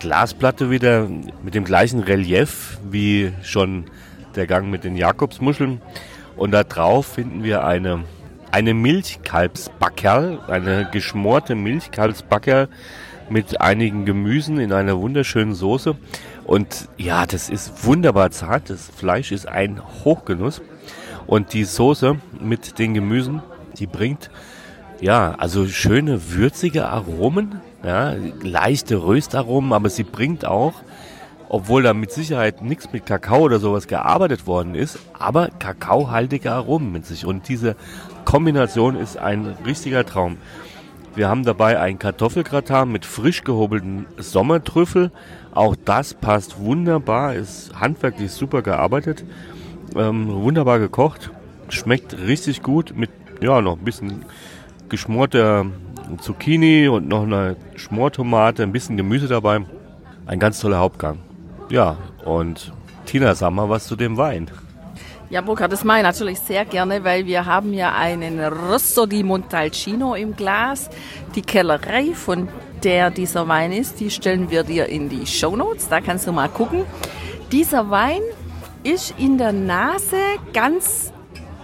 Glasplatte 0.00 0.70
wieder 0.70 1.08
mit 1.42 1.54
dem 1.54 1.64
gleichen 1.64 2.00
Relief 2.00 2.78
wie 2.90 3.32
schon 3.42 3.84
der 4.34 4.46
Gang 4.46 4.70
mit 4.70 4.82
den 4.82 4.96
Jakobsmuscheln. 4.96 5.82
Und 6.36 6.52
da 6.52 6.64
drauf 6.64 7.06
finden 7.06 7.44
wir 7.44 7.64
eine, 7.64 8.04
eine 8.50 8.72
Milchkalbsbackerl, 8.72 10.38
eine 10.48 10.88
geschmorte 10.90 11.54
Milchkalbsbackerl 11.54 12.68
mit 13.28 13.60
einigen 13.60 14.06
Gemüsen 14.06 14.58
in 14.58 14.72
einer 14.72 14.98
wunderschönen 14.98 15.54
Soße. 15.54 15.94
Und 16.44 16.88
ja, 16.96 17.26
das 17.26 17.50
ist 17.50 17.84
wunderbar 17.84 18.30
zart. 18.30 18.70
Das 18.70 18.88
Fleisch 18.88 19.32
ist 19.32 19.46
ein 19.46 19.82
Hochgenuss. 20.04 20.62
Und 21.26 21.52
die 21.52 21.64
Soße 21.64 22.16
mit 22.40 22.78
den 22.78 22.94
Gemüsen, 22.94 23.42
die 23.78 23.86
bringt 23.86 24.30
ja, 25.00 25.34
also 25.38 25.66
schöne 25.66 26.32
würzige 26.32 26.86
Aromen 26.86 27.60
Ja, 27.82 28.14
leichte 28.42 29.02
Röstaromen, 29.02 29.72
aber 29.72 29.88
sie 29.88 30.04
bringt 30.04 30.44
auch, 30.44 30.74
obwohl 31.48 31.82
da 31.82 31.94
mit 31.94 32.12
Sicherheit 32.12 32.62
nichts 32.62 32.92
mit 32.92 33.06
Kakao 33.06 33.40
oder 33.40 33.58
sowas 33.58 33.88
gearbeitet 33.88 34.46
worden 34.46 34.74
ist, 34.74 34.98
aber 35.18 35.48
kakaohaltige 35.58 36.52
Aromen 36.52 36.92
mit 36.92 37.06
sich. 37.06 37.24
Und 37.24 37.48
diese 37.48 37.76
Kombination 38.24 38.96
ist 38.96 39.16
ein 39.16 39.56
richtiger 39.64 40.04
Traum. 40.04 40.36
Wir 41.14 41.28
haben 41.28 41.42
dabei 41.42 41.80
ein 41.80 41.98
Kartoffelgratin 41.98 42.92
mit 42.92 43.04
frisch 43.04 43.42
gehobelten 43.42 44.06
Sommertrüffel. 44.18 45.10
Auch 45.52 45.74
das 45.84 46.14
passt 46.14 46.60
wunderbar, 46.60 47.34
ist 47.34 47.72
handwerklich 47.74 48.30
super 48.30 48.62
gearbeitet, 48.62 49.24
ähm, 49.96 50.28
wunderbar 50.28 50.78
gekocht, 50.78 51.30
schmeckt 51.68 52.16
richtig 52.16 52.62
gut 52.62 52.94
mit 52.96 53.10
ja 53.40 53.60
noch 53.60 53.78
ein 53.78 53.84
bisschen 53.84 54.24
geschmorter 54.88 55.66
Zucchini 56.18 56.88
und 56.88 57.08
noch 57.08 57.22
eine 57.22 57.56
Schmortomate, 57.76 58.62
ein 58.62 58.72
bisschen 58.72 58.96
Gemüse 58.96 59.28
dabei. 59.28 59.60
Ein 60.26 60.38
ganz 60.38 60.60
toller 60.60 60.78
Hauptgang. 60.78 61.18
Ja, 61.70 61.96
und 62.24 62.72
Tina, 63.06 63.34
sag 63.34 63.50
mal 63.50 63.68
was 63.68 63.86
zu 63.86 63.96
dem 63.96 64.16
Wein. 64.16 64.50
Ja, 65.30 65.40
Burkhard, 65.42 65.70
das 65.70 65.84
mache 65.84 65.98
ich 65.98 66.02
natürlich 66.02 66.40
sehr 66.40 66.64
gerne, 66.64 67.04
weil 67.04 67.24
wir 67.24 67.46
haben 67.46 67.72
ja 67.72 67.94
einen 67.94 68.40
Rosso 68.40 69.06
di 69.06 69.22
Montalcino 69.22 70.14
im 70.14 70.34
Glas. 70.34 70.90
Die 71.36 71.42
Kellerei, 71.42 72.14
von 72.14 72.48
der 72.82 73.10
dieser 73.10 73.46
Wein 73.46 73.70
ist, 73.70 74.00
die 74.00 74.10
stellen 74.10 74.50
wir 74.50 74.64
dir 74.64 74.86
in 74.86 75.08
die 75.08 75.26
Show 75.26 75.54
Notes. 75.54 75.88
Da 75.88 76.00
kannst 76.00 76.26
du 76.26 76.32
mal 76.32 76.48
gucken. 76.48 76.84
Dieser 77.52 77.90
Wein 77.90 78.22
ist 78.82 79.14
in 79.18 79.38
der 79.38 79.52
Nase 79.52 80.16
ganz, 80.52 81.12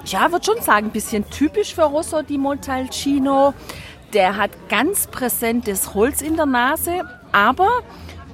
ja, 0.05 0.31
würde 0.31 0.45
schon 0.45 0.61
sagen, 0.61 0.87
ein 0.87 0.93
bisschen 0.93 1.29
typisch 1.31 1.75
für 1.75 1.85
Rosso 1.85 2.23
di 2.23 2.39
Montalcino. 2.39 3.53
Der 4.17 4.39
hat 4.39 4.53
ganz 4.71 5.09
präsentes 5.09 5.93
Holz 5.93 6.23
in 6.23 6.37
der 6.37 6.47
Nase, 6.47 7.03
aber 7.33 7.69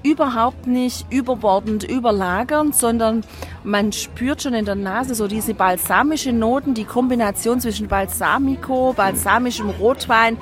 überhaupt 0.05 0.69
nicht 0.69 1.13
überbordend, 1.13 1.83
überlagernd, 1.83 2.77
sondern 2.77 3.25
man 3.65 3.91
spürt 3.91 4.43
schon 4.43 4.55
in 4.55 4.65
der 4.65 4.77
Nase 4.77 5.17
so 5.17 5.27
diese 5.27 5.55
balsamische 5.55 6.33
Noten, 6.33 6.75
die 6.75 6.85
Kombination 6.85 7.59
zwischen 7.59 7.89
Balsamico, 7.89 8.93
balsamischem 8.93 9.71
Rotwein 9.71 10.39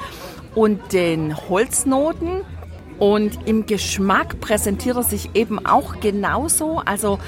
und 0.55 0.93
den 0.93 1.35
Holznoten. 1.49 2.43
Und 2.99 3.49
im 3.49 3.65
Geschmack 3.65 4.41
präsentiert 4.43 4.99
er 4.99 5.05
sich 5.05 5.31
eben 5.33 5.65
auch 5.65 6.01
genauso. 6.01 6.83
Also 6.85 7.19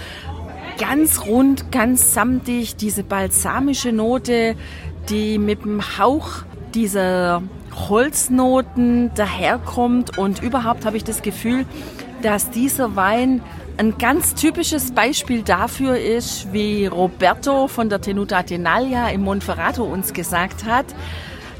ganz 0.79 1.25
rund, 1.25 1.73
ganz 1.73 2.13
samtig, 2.13 2.77
diese 2.77 3.05
balsamische 3.05 3.91
Note, 3.91 4.55
die 5.09 5.39
mit 5.39 5.65
dem 5.65 5.81
Hauch 5.99 6.43
dieser 6.75 7.43
Holznoten 7.75 9.13
daherkommt. 9.15 10.19
Und 10.19 10.43
überhaupt 10.43 10.85
habe 10.85 10.97
ich 10.97 11.05
das 11.05 11.23
Gefühl, 11.23 11.67
dass 12.23 12.51
dieser 12.51 12.97
Wein 12.97 13.43
ein 13.79 13.99
ganz 13.99 14.35
typisches 14.35 14.93
Beispiel 14.93 15.43
dafür 15.43 15.99
ist, 15.99 16.53
wie 16.53 16.87
Roberto 16.87 17.69
von 17.69 17.89
der 17.89 18.01
Tenuta 18.01 18.43
Tenaglia 18.43 19.09
im 19.09 19.23
Monferrato 19.23 19.83
uns 19.83 20.13
gesagt 20.13 20.65
hat, 20.65 20.87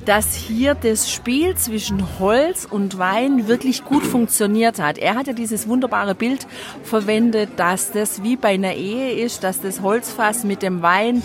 dass 0.05 0.35
hier 0.35 0.75
das 0.75 1.11
Spiel 1.11 1.55
zwischen 1.57 2.19
Holz 2.19 2.67
und 2.69 2.99
Wein 2.99 3.47
wirklich 3.47 3.85
gut 3.85 4.03
funktioniert 4.03 4.81
hat. 4.81 4.99
Er 4.99 5.15
hat 5.15 5.29
ja 5.29 5.33
dieses 5.33 5.69
wunderbare 5.69 6.15
Bild 6.15 6.47
verwendet, 6.83 7.51
dass 7.57 7.93
das 7.93 8.23
wie 8.23 8.37
bei 8.37 8.55
einer 8.55 8.75
Ehe 8.75 9.13
ist, 9.25 9.45
dass 9.45 9.61
das 9.61 9.81
Holzfass 9.81 10.45
mit 10.45 10.63
dem 10.63 10.83
Wein 10.83 11.23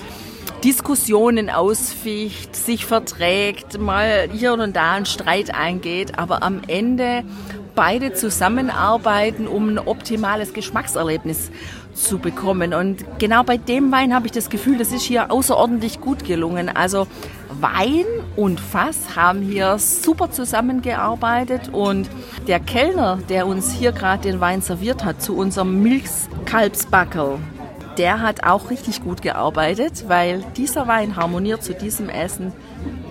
Diskussionen 0.64 1.50
ausficht, 1.50 2.56
sich 2.56 2.86
verträgt, 2.86 3.80
mal 3.80 4.28
hier 4.32 4.54
und 4.54 4.76
da 4.76 4.94
ein 4.94 5.06
Streit 5.06 5.54
eingeht, 5.54 6.18
aber 6.18 6.44
am 6.44 6.62
Ende 6.68 7.24
beide 7.76 8.14
zusammenarbeiten, 8.14 9.48
um 9.48 9.70
ein 9.70 9.80
optimales 9.80 10.54
Geschmackserlebnis 10.54 11.52
zu 11.94 12.18
bekommen. 12.18 12.74
Und 12.74 13.06
genau 13.20 13.44
bei 13.44 13.58
dem 13.58 13.92
Wein 13.92 14.16
habe 14.16 14.26
ich 14.26 14.32
das 14.32 14.50
Gefühl, 14.50 14.80
das 14.80 14.92
ist 14.92 15.04
hier 15.04 15.32
außerordentlich 15.32 16.02
gut 16.02 16.26
gelungen. 16.26 16.70
Also 16.70 17.08
Wein 17.62 18.06
und 18.36 18.60
Fass 18.60 19.16
haben 19.16 19.42
hier 19.42 19.78
super 19.78 20.32
zusammengearbeitet 20.32 21.70
und 21.72 22.10
der 22.48 22.60
Kellner, 22.60 23.20
der 23.30 23.46
uns 23.46 23.72
hier 23.72 23.92
gerade 23.92 24.24
den 24.24 24.40
Wein 24.40 24.62
serviert 24.62 25.06
hat 25.06 25.22
zu 25.22 25.36
unserem 25.38 25.82
Milchkalbsbackel, 25.84 27.38
der 27.98 28.22
hat 28.22 28.44
auch 28.44 28.70
richtig 28.70 29.04
gut 29.04 29.22
gearbeitet, 29.22 30.06
weil 30.08 30.44
dieser 30.55 30.88
Wein 30.88 31.16
harmoniert 31.16 31.64
zu 31.64 31.74
diesem 31.74 32.10
Essen 32.10 32.53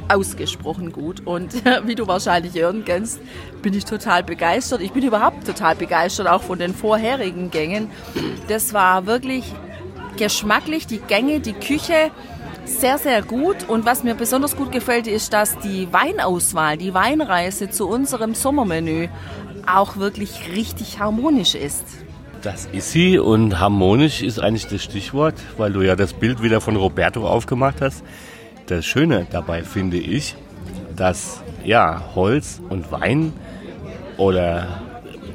ausgesprochen 0.09 0.93
gut. 0.93 1.27
Und 1.27 1.53
wie 1.87 1.95
du 1.95 2.07
wahrscheinlich 2.07 2.55
hören 2.55 2.85
kannst, 2.87 3.21
bin 3.63 3.75
ich 3.75 3.85
total 3.85 4.23
begeistert. 4.23 4.81
Ich 4.81 4.93
bin 4.93 5.03
überhaupt 5.05 5.47
total 5.47 5.75
begeistert, 5.75 6.29
auch 6.29 6.43
von 6.43 6.59
den 6.59 6.75
vorherigen 6.75 7.51
Gängen. 7.51 7.91
Das 8.49 8.73
war 8.75 9.07
wirklich 9.07 9.53
geschmacklich, 10.17 10.87
die 10.87 10.99
Gänge, 10.99 11.41
die 11.41 11.53
Küche 11.53 12.11
sehr, 12.65 12.99
sehr 12.99 13.23
gut. 13.23 13.69
Und 13.69 13.85
was 13.85 14.03
mir 14.03 14.15
besonders 14.15 14.57
gut 14.57 14.73
gefällt, 14.73 15.07
ist, 15.07 15.33
dass 15.33 15.59
die 15.59 15.93
Weinauswahl, 15.93 16.77
die 16.77 16.95
Weinreise 16.95 17.71
zu 17.71 17.89
unserem 17.89 18.35
Sommermenü 18.35 19.09
auch 19.67 19.97
wirklich 19.97 20.53
richtig 20.55 21.01
harmonisch 21.01 21.55
ist. 21.55 21.85
Das 22.47 22.67
ist 22.67 22.93
sie 22.93 23.19
und 23.19 23.59
harmonisch 23.59 24.23
ist 24.23 24.39
eigentlich 24.39 24.69
das 24.69 24.81
Stichwort, 24.81 25.35
weil 25.57 25.73
du 25.73 25.83
ja 25.83 25.97
das 25.97 26.13
Bild 26.13 26.45
wieder 26.45 26.61
von 26.61 26.77
Roberto 26.77 27.27
aufgemacht 27.27 27.81
hast. 27.81 28.05
Das 28.67 28.87
Schöne 28.87 29.27
dabei 29.29 29.65
finde 29.65 29.97
ich, 29.97 30.37
dass 30.95 31.43
ja 31.65 32.05
Holz 32.15 32.63
und 32.69 32.93
Wein 32.93 33.33
oder 34.17 34.81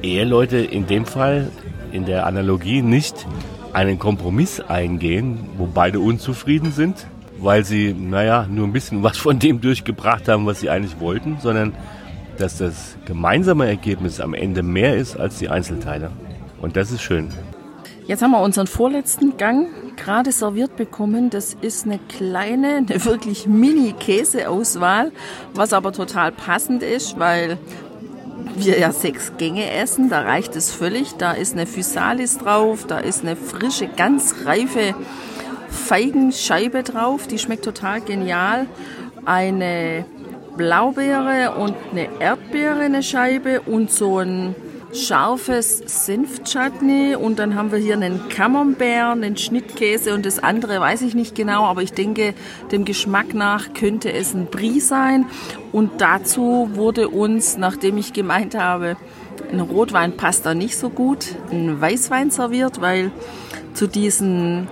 Eheleute 0.01 0.59
in 0.59 0.87
dem 0.87 1.05
Fall 1.05 1.51
in 1.91 2.05
der 2.05 2.27
Analogie 2.27 2.81
nicht 2.81 3.27
einen 3.73 3.99
Kompromiss 3.99 4.61
eingehen, 4.61 5.49
wo 5.57 5.65
beide 5.65 5.99
unzufrieden 5.99 6.71
sind, 6.71 7.07
weil 7.39 7.65
sie, 7.65 7.93
naja, 7.93 8.47
nur 8.49 8.65
ein 8.65 8.71
bisschen 8.71 9.03
was 9.03 9.17
von 9.17 9.37
dem 9.37 9.59
durchgebracht 9.59 10.29
haben, 10.29 10.45
was 10.45 10.61
sie 10.61 10.69
eigentlich 10.69 10.97
wollten, 11.01 11.39
sondern 11.41 11.73
dass 12.37 12.57
das 12.57 12.95
gemeinsame 13.03 13.67
Ergebnis 13.67 14.21
am 14.21 14.33
Ende 14.33 14.63
mehr 14.63 14.95
ist 14.95 15.17
als 15.17 15.39
die 15.39 15.49
Einzelteile. 15.49 16.09
Und 16.61 16.77
das 16.77 16.91
ist 16.91 17.01
schön. 17.01 17.29
Jetzt 18.05 18.21
haben 18.21 18.31
wir 18.31 18.41
unseren 18.41 18.67
vorletzten 18.67 19.37
Gang 19.37 19.67
gerade 19.95 20.31
serviert 20.31 20.75
bekommen. 20.75 21.29
Das 21.29 21.55
ist 21.61 21.85
eine 21.85 21.99
kleine, 21.99 22.77
eine 22.77 23.05
wirklich 23.05 23.47
Mini-Käseauswahl, 23.47 25.11
was 25.53 25.73
aber 25.73 25.93
total 25.93 26.31
passend 26.31 26.83
ist, 26.83 27.19
weil 27.19 27.57
wir 28.55 28.79
ja 28.79 28.91
sechs 28.91 29.33
Gänge 29.37 29.71
essen. 29.71 30.09
Da 30.09 30.21
reicht 30.21 30.55
es 30.55 30.71
völlig. 30.71 31.13
Da 31.15 31.31
ist 31.31 31.53
eine 31.53 31.65
Physalis 31.65 32.37
drauf, 32.37 32.85
da 32.85 32.97
ist 32.99 33.21
eine 33.21 33.35
frische, 33.35 33.87
ganz 33.87 34.35
reife 34.45 34.95
Feigenscheibe 35.69 36.83
drauf. 36.83 37.27
Die 37.27 37.39
schmeckt 37.39 37.63
total 37.63 38.01
genial. 38.01 38.67
Eine 39.25 40.05
Blaubeere 40.57 41.55
und 41.55 41.75
eine 41.91 42.09
Erdbeere, 42.19 42.81
eine 42.81 43.03
Scheibe 43.03 43.61
und 43.61 43.91
so 43.91 44.19
ein 44.19 44.55
scharfes 44.93 45.81
Senfchutney 45.85 47.15
und 47.15 47.39
dann 47.39 47.55
haben 47.55 47.71
wir 47.71 47.79
hier 47.79 47.93
einen 47.93 48.29
Camembert, 48.29 49.11
einen 49.11 49.37
Schnittkäse 49.37 50.13
und 50.13 50.25
das 50.25 50.39
andere 50.39 50.79
weiß 50.79 51.01
ich 51.03 51.15
nicht 51.15 51.35
genau, 51.35 51.65
aber 51.65 51.81
ich 51.81 51.93
denke, 51.93 52.33
dem 52.71 52.85
Geschmack 52.85 53.33
nach 53.33 53.73
könnte 53.73 54.11
es 54.11 54.33
ein 54.33 54.47
Brie 54.47 54.79
sein. 54.79 55.25
Und 55.71 56.01
dazu 56.01 56.69
wurde 56.73 57.09
uns, 57.09 57.57
nachdem 57.57 57.97
ich 57.97 58.13
gemeint 58.13 58.55
habe, 58.55 58.97
ein 59.51 59.59
Rotwein 59.59 60.17
passt 60.17 60.45
da 60.45 60.53
nicht 60.53 60.77
so 60.77 60.89
gut, 60.89 61.35
ein 61.51 61.79
Weißwein 61.79 62.29
serviert, 62.29 62.81
weil 62.81 63.11
zu 63.73 63.87
diesen 63.87 64.67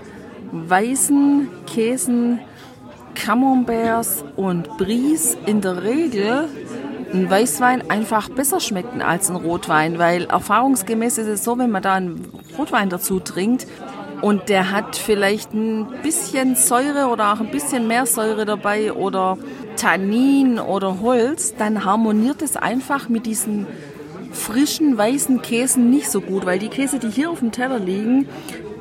weißen 0.51 1.47
Käsen 1.65 2.39
Camemberts 3.15 4.23
und 4.35 4.77
Bries 4.77 5.37
in 5.45 5.61
der 5.61 5.83
Regel 5.83 6.47
ein 7.13 7.29
Weißwein 7.29 7.89
einfach 7.89 8.29
besser 8.29 8.59
schmecken 8.59 9.01
als 9.01 9.29
ein 9.29 9.35
Rotwein, 9.35 9.97
weil 9.97 10.25
erfahrungsgemäß 10.25 11.17
ist 11.17 11.27
es 11.27 11.43
so, 11.43 11.57
wenn 11.57 11.71
man 11.71 11.81
da 11.81 11.95
einen 11.95 12.27
Rotwein 12.57 12.89
dazu 12.89 13.19
trinkt 13.19 13.67
und 14.21 14.49
der 14.49 14.71
hat 14.71 14.95
vielleicht 14.95 15.53
ein 15.53 15.87
bisschen 16.03 16.55
Säure 16.55 17.07
oder 17.07 17.33
auch 17.33 17.39
ein 17.39 17.51
bisschen 17.51 17.87
mehr 17.87 18.05
Säure 18.05 18.45
dabei 18.45 18.93
oder 18.93 19.37
Tannin 19.75 20.59
oder 20.59 20.99
Holz, 21.01 21.55
dann 21.57 21.85
harmoniert 21.85 22.41
es 22.41 22.57
einfach 22.57 23.09
mit 23.09 23.25
diesen 23.25 23.65
frischen 24.31 24.97
weißen 24.97 25.41
Käsen 25.41 25.89
nicht 25.89 26.09
so 26.11 26.21
gut, 26.21 26.45
weil 26.45 26.59
die 26.59 26.67
Käse, 26.67 26.99
die 26.99 27.09
hier 27.09 27.31
auf 27.31 27.39
dem 27.39 27.51
Teller 27.51 27.79
liegen, 27.79 28.27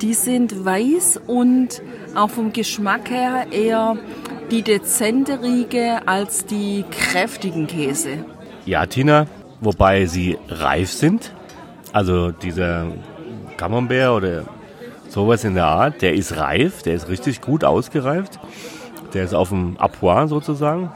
die 0.02 0.14
sind 0.14 0.64
weiß 0.64 1.20
und 1.26 1.82
auch 2.14 2.30
vom 2.30 2.52
Geschmack 2.52 3.10
her 3.10 3.46
eher 3.50 3.96
die 4.50 4.62
dezente 4.62 5.42
Riege 5.42 6.00
als 6.06 6.46
die 6.46 6.84
kräftigen 6.90 7.66
Käse. 7.66 8.24
Ja, 8.66 8.86
Tina, 8.86 9.26
wobei 9.60 10.06
sie 10.06 10.38
reif 10.48 10.90
sind. 10.90 11.32
Also 11.92 12.30
dieser 12.30 12.86
Camembert 13.56 14.10
oder 14.10 14.44
sowas 15.08 15.44
in 15.44 15.54
der 15.54 15.66
Art, 15.66 16.02
der 16.02 16.14
ist 16.14 16.36
reif, 16.36 16.82
der 16.82 16.94
ist 16.94 17.08
richtig 17.08 17.40
gut 17.40 17.64
ausgereift. 17.64 18.38
Der 19.14 19.24
ist 19.24 19.34
auf 19.34 19.48
dem 19.48 19.76
Apois 19.78 20.28
sozusagen, 20.28 20.90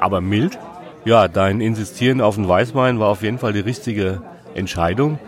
aber 0.00 0.20
mild. 0.20 0.58
Ja, 1.04 1.28
dein 1.28 1.60
Insistieren 1.60 2.20
auf 2.20 2.36
den 2.36 2.48
Weißwein 2.48 2.98
war 2.98 3.08
auf 3.08 3.22
jeden 3.22 3.38
Fall 3.38 3.52
die 3.52 3.60
richtige 3.60 4.22
Entscheidung. 4.54 5.18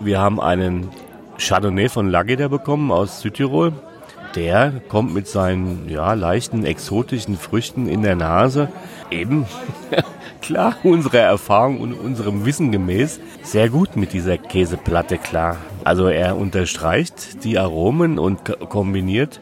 Wir 0.00 0.20
haben 0.20 0.40
einen 0.40 0.90
Chardonnay 1.38 1.88
von 1.88 2.10
Lageder 2.10 2.48
bekommen 2.48 2.90
aus 2.90 3.20
Südtirol. 3.20 3.72
Der 4.34 4.72
kommt 4.88 5.14
mit 5.14 5.28
seinen 5.28 5.88
ja, 5.88 6.14
leichten 6.14 6.64
exotischen 6.64 7.36
Früchten 7.36 7.86
in 7.86 8.02
der 8.02 8.16
Nase 8.16 8.68
eben 9.10 9.46
klar 10.42 10.76
unserer 10.82 11.18
Erfahrung 11.18 11.80
und 11.80 11.92
unserem 11.92 12.44
Wissen 12.44 12.72
gemäß 12.72 13.20
sehr 13.42 13.68
gut 13.68 13.96
mit 13.96 14.12
dieser 14.12 14.38
Käseplatte 14.38 15.18
klar. 15.18 15.58
Also 15.84 16.08
er 16.08 16.36
unterstreicht 16.36 17.44
die 17.44 17.58
Aromen 17.58 18.18
und 18.18 18.58
kombiniert 18.68 19.40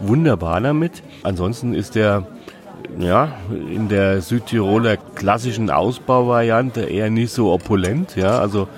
wunderbar 0.00 0.60
damit. 0.60 1.02
Ansonsten 1.22 1.74
ist 1.74 1.96
er 1.96 2.26
ja, 2.98 3.32
in 3.50 3.88
der 3.88 4.20
Südtiroler 4.20 4.96
klassischen 4.96 5.70
Ausbauvariante 5.70 6.82
eher 6.82 7.10
nicht 7.10 7.32
so 7.32 7.52
opulent, 7.52 8.16
ja, 8.16 8.38
also 8.38 8.68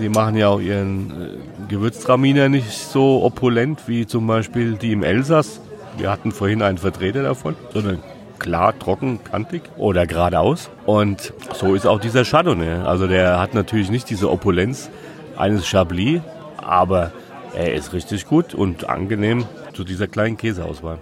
die 0.00 0.08
machen 0.08 0.36
ja 0.36 0.48
auch 0.48 0.60
ihren 0.60 1.10
äh, 1.10 1.68
Gewürztraminer 1.68 2.48
nicht 2.48 2.72
so 2.72 3.22
opulent 3.22 3.82
wie 3.86 4.06
zum 4.06 4.26
Beispiel 4.26 4.74
die 4.74 4.92
im 4.92 5.02
Elsass. 5.02 5.60
Wir 5.96 6.10
hatten 6.10 6.32
vorhin 6.32 6.62
einen 6.62 6.78
Vertreter 6.78 7.22
davon, 7.22 7.54
sondern 7.72 7.98
klar, 8.38 8.78
trocken, 8.78 9.22
kantig 9.22 9.62
oder 9.76 10.06
geradeaus. 10.06 10.70
Und 10.86 11.32
so 11.54 11.74
ist 11.74 11.86
auch 11.86 12.00
dieser 12.00 12.24
Chardonnay. 12.24 12.82
Also 12.84 13.06
der 13.06 13.38
hat 13.38 13.54
natürlich 13.54 13.90
nicht 13.90 14.10
diese 14.10 14.30
Opulenz 14.30 14.90
eines 15.36 15.66
Chablis, 15.66 16.20
aber 16.56 17.12
er 17.54 17.74
ist 17.74 17.92
richtig 17.92 18.26
gut 18.26 18.54
und 18.54 18.88
angenehm 18.88 19.44
zu 19.74 19.84
dieser 19.84 20.06
kleinen 20.06 20.36
Käseauswahl. 20.36 20.98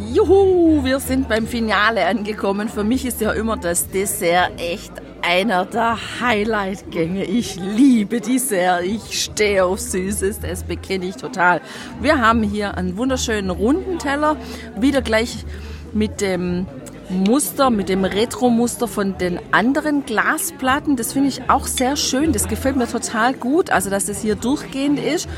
Juhu, 0.00 0.84
wir 0.84 1.00
sind 1.00 1.28
beim 1.28 1.46
Finale 1.46 2.06
angekommen. 2.06 2.68
Für 2.68 2.82
mich 2.82 3.04
ist 3.04 3.20
ja 3.20 3.32
immer 3.32 3.56
das 3.56 3.88
Dessert 3.88 4.52
echt 4.58 4.92
einer 5.22 5.64
der 5.64 5.96
Highlight-Gänge. 6.20 7.24
Ich 7.24 7.56
liebe 7.56 8.20
Dessert. 8.20 8.84
Ich 8.84 9.22
stehe 9.22 9.64
auf 9.64 9.80
Süßes. 9.80 10.40
Das 10.40 10.64
bekenne 10.64 11.06
ich 11.06 11.16
total. 11.16 11.60
Wir 12.00 12.20
haben 12.20 12.42
hier 12.42 12.76
einen 12.76 12.96
wunderschönen 12.96 13.50
runden 13.50 13.98
Teller. 13.98 14.36
Wieder 14.78 15.00
gleich 15.00 15.44
mit 15.92 16.20
dem 16.20 16.66
Muster, 17.08 17.70
mit 17.70 17.88
dem 17.88 18.04
Retro-Muster 18.04 18.88
von 18.88 19.16
den 19.18 19.38
anderen 19.52 20.04
Glasplatten. 20.04 20.96
Das 20.96 21.12
finde 21.12 21.28
ich 21.28 21.48
auch 21.48 21.66
sehr 21.66 21.96
schön. 21.96 22.32
Das 22.32 22.48
gefällt 22.48 22.76
mir 22.76 22.88
total 22.88 23.34
gut. 23.34 23.70
Also, 23.70 23.90
dass 23.90 24.06
das 24.06 24.22
hier 24.22 24.34
durchgehend 24.34 24.98
ist. 24.98 25.28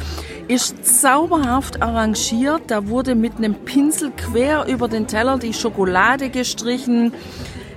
Ist 0.49 1.01
zauberhaft 1.01 1.83
arrangiert. 1.83 2.63
Da 2.69 2.89
wurde 2.89 3.15
mit 3.15 3.37
einem 3.37 3.55
Pinsel 3.55 4.13
quer 4.17 4.67
über 4.67 4.89
den 4.89 5.07
Teller 5.07 5.39
die 5.39 5.53
Schokolade 5.53 6.31
gestrichen. 6.31 7.13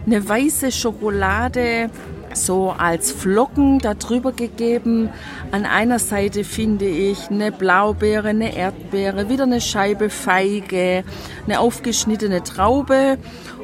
Eine 0.08 0.28
weiße 0.28 0.72
Schokolade 0.72 1.90
so 2.34 2.72
als 2.72 3.12
Flocken 3.12 3.80
darüber 3.80 4.32
gegeben. 4.32 5.10
An 5.52 5.66
einer 5.66 6.00
Seite 6.00 6.46
finde 6.46 6.88
ich 6.88 7.30
eine 7.30 7.52
Blaubeere, 7.52 8.30
eine 8.30 8.56
Erdbeere, 8.56 9.28
wieder 9.28 9.44
eine 9.44 9.60
Scheibe 9.60 10.10
Feige, 10.10 11.04
eine 11.46 11.60
aufgeschnittene 11.60 12.42
Traube 12.42 13.18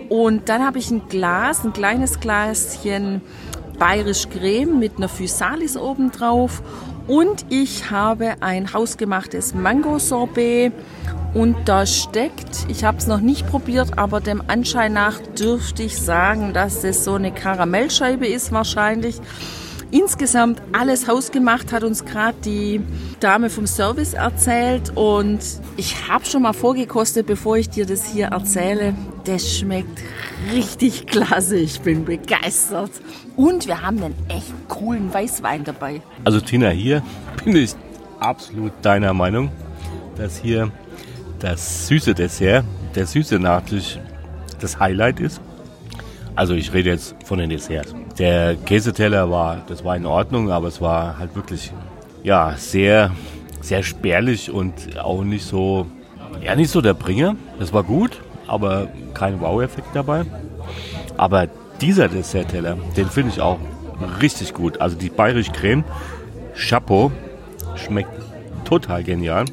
und 0.09 0.49
dann 0.49 0.65
habe 0.65 0.79
ich 0.79 0.91
ein 0.91 1.07
Glas, 1.07 1.63
ein 1.63 1.71
kleines 1.71 2.19
Glaschen 2.19 3.21
bayerisch 3.79 4.27
Creme 4.29 4.79
mit 4.79 4.97
einer 4.97 5.09
Physalis 5.09 5.77
oben 5.77 6.11
drauf. 6.11 6.61
Und 7.07 7.45
ich 7.49 7.89
habe 7.89 8.35
ein 8.41 8.73
hausgemachtes 8.73 9.53
Mango-Sorbet. 9.53 10.73
Und 11.33 11.55
da 11.65 11.85
steckt, 11.85 12.65
ich 12.67 12.83
habe 12.83 12.97
es 12.97 13.07
noch 13.07 13.19
nicht 13.19 13.47
probiert, 13.47 13.97
aber 13.97 14.21
dem 14.21 14.43
Anschein 14.47 14.93
nach 14.93 15.19
dürfte 15.39 15.83
ich 15.83 15.99
sagen, 15.99 16.53
dass 16.53 16.83
es 16.83 17.03
so 17.03 17.15
eine 17.15 17.31
Karamellscheibe 17.31 18.27
ist 18.27 18.51
wahrscheinlich 18.51 19.19
insgesamt 19.93 20.61
alles 20.71 21.07
hausgemacht, 21.07 21.71
hat 21.71 21.83
uns 21.83 22.03
gerade 22.03 22.35
die 22.43 22.81
Dame 23.19 23.49
vom 23.49 23.67
Service 23.67 24.13
erzählt. 24.13 24.91
Und 24.95 25.39
ich 25.77 26.09
habe 26.09 26.25
schon 26.25 26.41
mal 26.41 26.53
vorgekostet, 26.53 27.27
bevor 27.27 27.57
ich 27.57 27.69
dir 27.69 27.85
das 27.85 28.11
hier 28.11 28.27
erzähle. 28.27 28.95
Das 29.25 29.57
schmeckt 29.57 30.01
richtig 30.51 31.05
klasse. 31.05 31.57
Ich 31.57 31.81
bin 31.81 32.05
begeistert. 32.05 32.91
Und 33.35 33.67
wir 33.67 33.81
haben 33.81 34.01
einen 34.03 34.15
echt 34.29 34.51
coolen 34.67 35.13
Weißwein 35.13 35.63
dabei. 35.63 36.01
Also 36.23 36.39
Tina, 36.41 36.69
hier 36.69 37.03
bin 37.45 37.55
ich 37.55 37.75
absolut 38.19 38.73
deiner 38.81 39.13
Meinung, 39.13 39.51
dass 40.17 40.37
hier 40.37 40.71
das 41.43 41.87
süße 41.87 42.13
Dessert, 42.13 42.63
der 42.95 43.05
süße 43.05 43.37
Nachtisch 43.37 43.99
das 44.61 44.79
Highlight 44.79 45.19
ist. 45.19 45.41
Also 46.35 46.53
ich 46.53 46.73
rede 46.73 46.89
jetzt 46.91 47.15
von 47.25 47.37
den 47.37 47.49
Desserts. 47.49 47.93
Der 48.17 48.55
Käseteller 48.55 49.29
war, 49.29 49.61
das 49.67 49.83
war 49.83 49.97
in 49.97 50.05
Ordnung, 50.05 50.49
aber 50.49 50.69
es 50.69 50.79
war 50.79 51.19
halt 51.19 51.35
wirklich, 51.35 51.73
ja, 52.23 52.53
sehr, 52.55 53.11
sehr 53.59 53.83
spärlich 53.83 54.51
und 54.51 54.97
auch 54.97 55.23
nicht 55.25 55.45
so, 55.45 55.85
ja, 56.41 56.55
nicht 56.55 56.71
so 56.71 56.79
der 56.79 56.93
Bringer. 56.93 57.35
Das 57.59 57.73
war 57.73 57.83
gut, 57.83 58.21
aber 58.47 58.87
kein 59.13 59.41
Wow-Effekt 59.41 59.89
dabei. 59.93 60.23
Aber 61.17 61.47
dieser 61.81 62.07
Dessertteller, 62.07 62.77
den 62.95 63.09
finde 63.09 63.31
ich 63.33 63.41
auch 63.41 63.59
richtig 64.21 64.53
gut. 64.53 64.79
Also 64.79 64.95
die 64.95 65.09
Bayerisch 65.09 65.51
Creme, 65.51 65.83
Chapeau, 66.55 67.11
schmeckt 67.75 68.11
total 68.63 69.03
genial. 69.03 69.43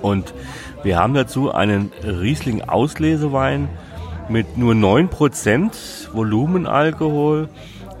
Und 0.00 0.32
wir 0.82 0.98
haben 0.98 1.14
dazu 1.14 1.52
einen 1.52 1.92
Riesling 2.02 2.62
Auslesewein 2.62 3.68
mit 4.30 4.56
nur 4.56 4.72
9% 4.72 6.12
Volumenalkohol, 6.12 7.48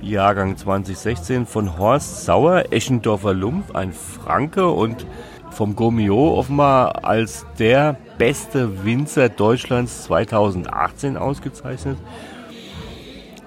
Jahrgang 0.00 0.56
2016 0.56 1.44
von 1.44 1.76
Horst 1.78 2.24
Sauer, 2.24 2.64
Eschendorfer 2.70 3.34
Lump, 3.34 3.76
ein 3.76 3.92
Franke 3.92 4.68
und 4.68 5.04
vom 5.50 5.76
Gomio 5.76 6.38
offenbar 6.38 7.04
als 7.04 7.44
der 7.58 7.96
beste 8.16 8.84
Winzer 8.84 9.28
Deutschlands 9.28 10.04
2018 10.04 11.18
ausgezeichnet. 11.18 11.98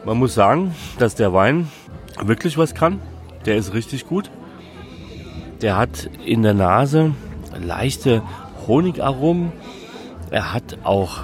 Man 0.06 0.18
muss 0.18 0.36
sagen, 0.36 0.76
dass 1.00 1.16
der 1.16 1.34
Wein 1.34 1.72
wirklich 2.22 2.58
was 2.58 2.76
kann. 2.76 3.00
Der 3.46 3.56
ist 3.56 3.74
richtig 3.74 4.06
gut. 4.06 4.30
Der 5.62 5.78
hat 5.78 6.10
in 6.26 6.44
der 6.44 6.54
Nase 6.54 7.14
leichte 7.60 8.22
Honigaromen. 8.68 9.52
Er 10.32 10.54
hat 10.54 10.78
auch 10.84 11.22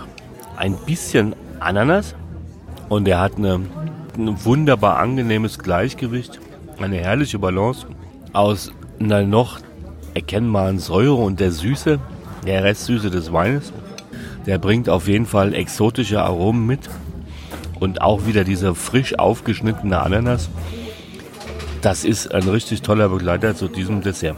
ein 0.57 0.75
bisschen 0.85 1.35
Ananas 1.59 2.15
und 2.89 3.07
er 3.07 3.19
hat 3.19 3.37
eine, 3.37 3.61
ein 4.17 4.45
wunderbar 4.45 4.97
angenehmes 4.97 5.59
Gleichgewicht, 5.59 6.39
eine 6.81 6.97
herrliche 6.97 7.39
Balance 7.39 7.87
aus 8.33 8.71
einer 8.99 9.23
noch 9.23 9.59
erkennbaren 10.13 10.79
Säure 10.79 11.15
und 11.15 11.39
der 11.39 11.51
Süße, 11.51 11.99
der 12.45 12.63
Restsüße 12.63 13.09
des 13.09 13.31
Weines. 13.31 13.71
Der 14.45 14.57
bringt 14.57 14.89
auf 14.89 15.07
jeden 15.07 15.25
Fall 15.25 15.53
exotische 15.53 16.21
Aromen 16.21 16.65
mit 16.65 16.89
und 17.79 18.01
auch 18.01 18.25
wieder 18.25 18.43
dieser 18.43 18.75
frisch 18.75 19.17
aufgeschnittene 19.17 19.99
Ananas. 20.01 20.49
Das 21.81 22.03
ist 22.03 22.33
ein 22.33 22.43
richtig 22.43 22.81
toller 22.81 23.09
Begleiter 23.09 23.55
zu 23.55 23.67
diesem 23.67 24.01
Dessert. 24.01 24.37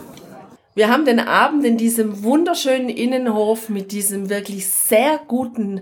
Wir 0.74 0.90
haben 0.90 1.04
den 1.04 1.20
Abend 1.20 1.66
in 1.66 1.76
diesem 1.76 2.24
wunderschönen 2.24 2.88
Innenhof 2.88 3.68
mit 3.68 3.92
diesem 3.92 4.30
wirklich 4.30 4.70
sehr 4.70 5.20
guten 5.28 5.82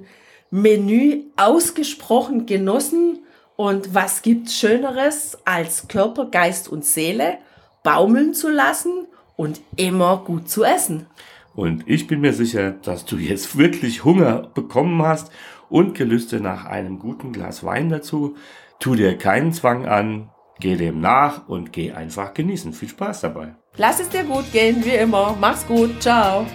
Menü 0.49 1.25
ausgesprochen 1.37 2.47
genossen. 2.47 3.19
Und 3.55 3.93
was 3.93 4.23
gibt's 4.23 4.57
Schöneres, 4.57 5.37
als 5.45 5.87
Körper, 5.89 6.25
Geist 6.25 6.69
und 6.69 6.85
Seele 6.85 7.37
baumeln 7.83 8.33
zu 8.33 8.49
lassen 8.49 9.05
und 9.35 9.61
immer 9.75 10.23
gut 10.25 10.49
zu 10.49 10.63
essen? 10.63 11.05
Und 11.53 11.83
ich 11.87 12.07
bin 12.07 12.21
mir 12.21 12.33
sicher, 12.33 12.71
dass 12.71 13.05
du 13.05 13.17
jetzt 13.17 13.57
wirklich 13.59 14.03
Hunger 14.03 14.49
bekommen 14.55 15.03
hast 15.03 15.31
und 15.69 15.93
Gelüste 15.93 16.39
nach 16.39 16.65
einem 16.65 16.97
guten 16.97 17.31
Glas 17.31 17.63
Wein 17.63 17.89
dazu. 17.89 18.37
Tu 18.79 18.95
dir 18.95 19.15
keinen 19.19 19.53
Zwang 19.53 19.85
an, 19.85 20.29
geh 20.59 20.77
dem 20.77 20.99
nach 20.99 21.47
und 21.47 21.73
geh 21.73 21.91
einfach 21.91 22.33
genießen. 22.33 22.73
Viel 22.73 22.89
Spaß 22.89 23.21
dabei. 23.21 23.58
Lass 23.79 24.01
es 24.01 24.09
dir 24.09 24.25
gut 24.25 24.51
gehen, 24.51 24.83
wie 24.83 24.89
immer. 24.89 25.37
Mach's 25.39 25.65
gut. 25.65 26.01
Ciao. 26.01 26.45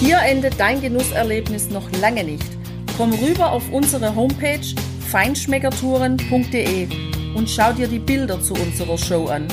Hier 0.00 0.18
endet 0.18 0.58
dein 0.58 0.80
Genusserlebnis 0.80 1.70
noch 1.70 1.88
lange 2.00 2.24
nicht. 2.24 2.44
Komm 2.96 3.12
rüber 3.12 3.52
auf 3.52 3.62
unsere 3.70 4.16
Homepage 4.16 4.74
feinschmeckertouren.de 5.08 6.88
und 7.36 7.48
schau 7.48 7.72
dir 7.72 7.86
die 7.86 8.00
Bilder 8.00 8.40
zu 8.40 8.54
unserer 8.54 8.98
Show 8.98 9.26
an. 9.26 9.46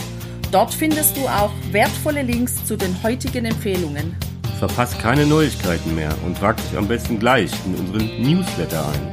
Dort 0.51 0.73
findest 0.73 1.15
du 1.15 1.27
auch 1.27 1.51
wertvolle 1.71 2.23
Links 2.23 2.65
zu 2.65 2.75
den 2.75 3.03
heutigen 3.03 3.45
Empfehlungen. 3.45 4.15
Verpasst 4.58 4.97
keine 4.99 5.27
Neuigkeiten 5.27 5.93
mehr 5.93 6.15
und 6.25 6.39
trag 6.39 6.58
dich 6.58 6.75
am 6.75 6.88
besten 6.88 7.19
gleich 7.19 7.51
in 7.67 7.75
unseren 7.75 8.21
Newsletter 8.23 8.84
ein. 8.84 9.12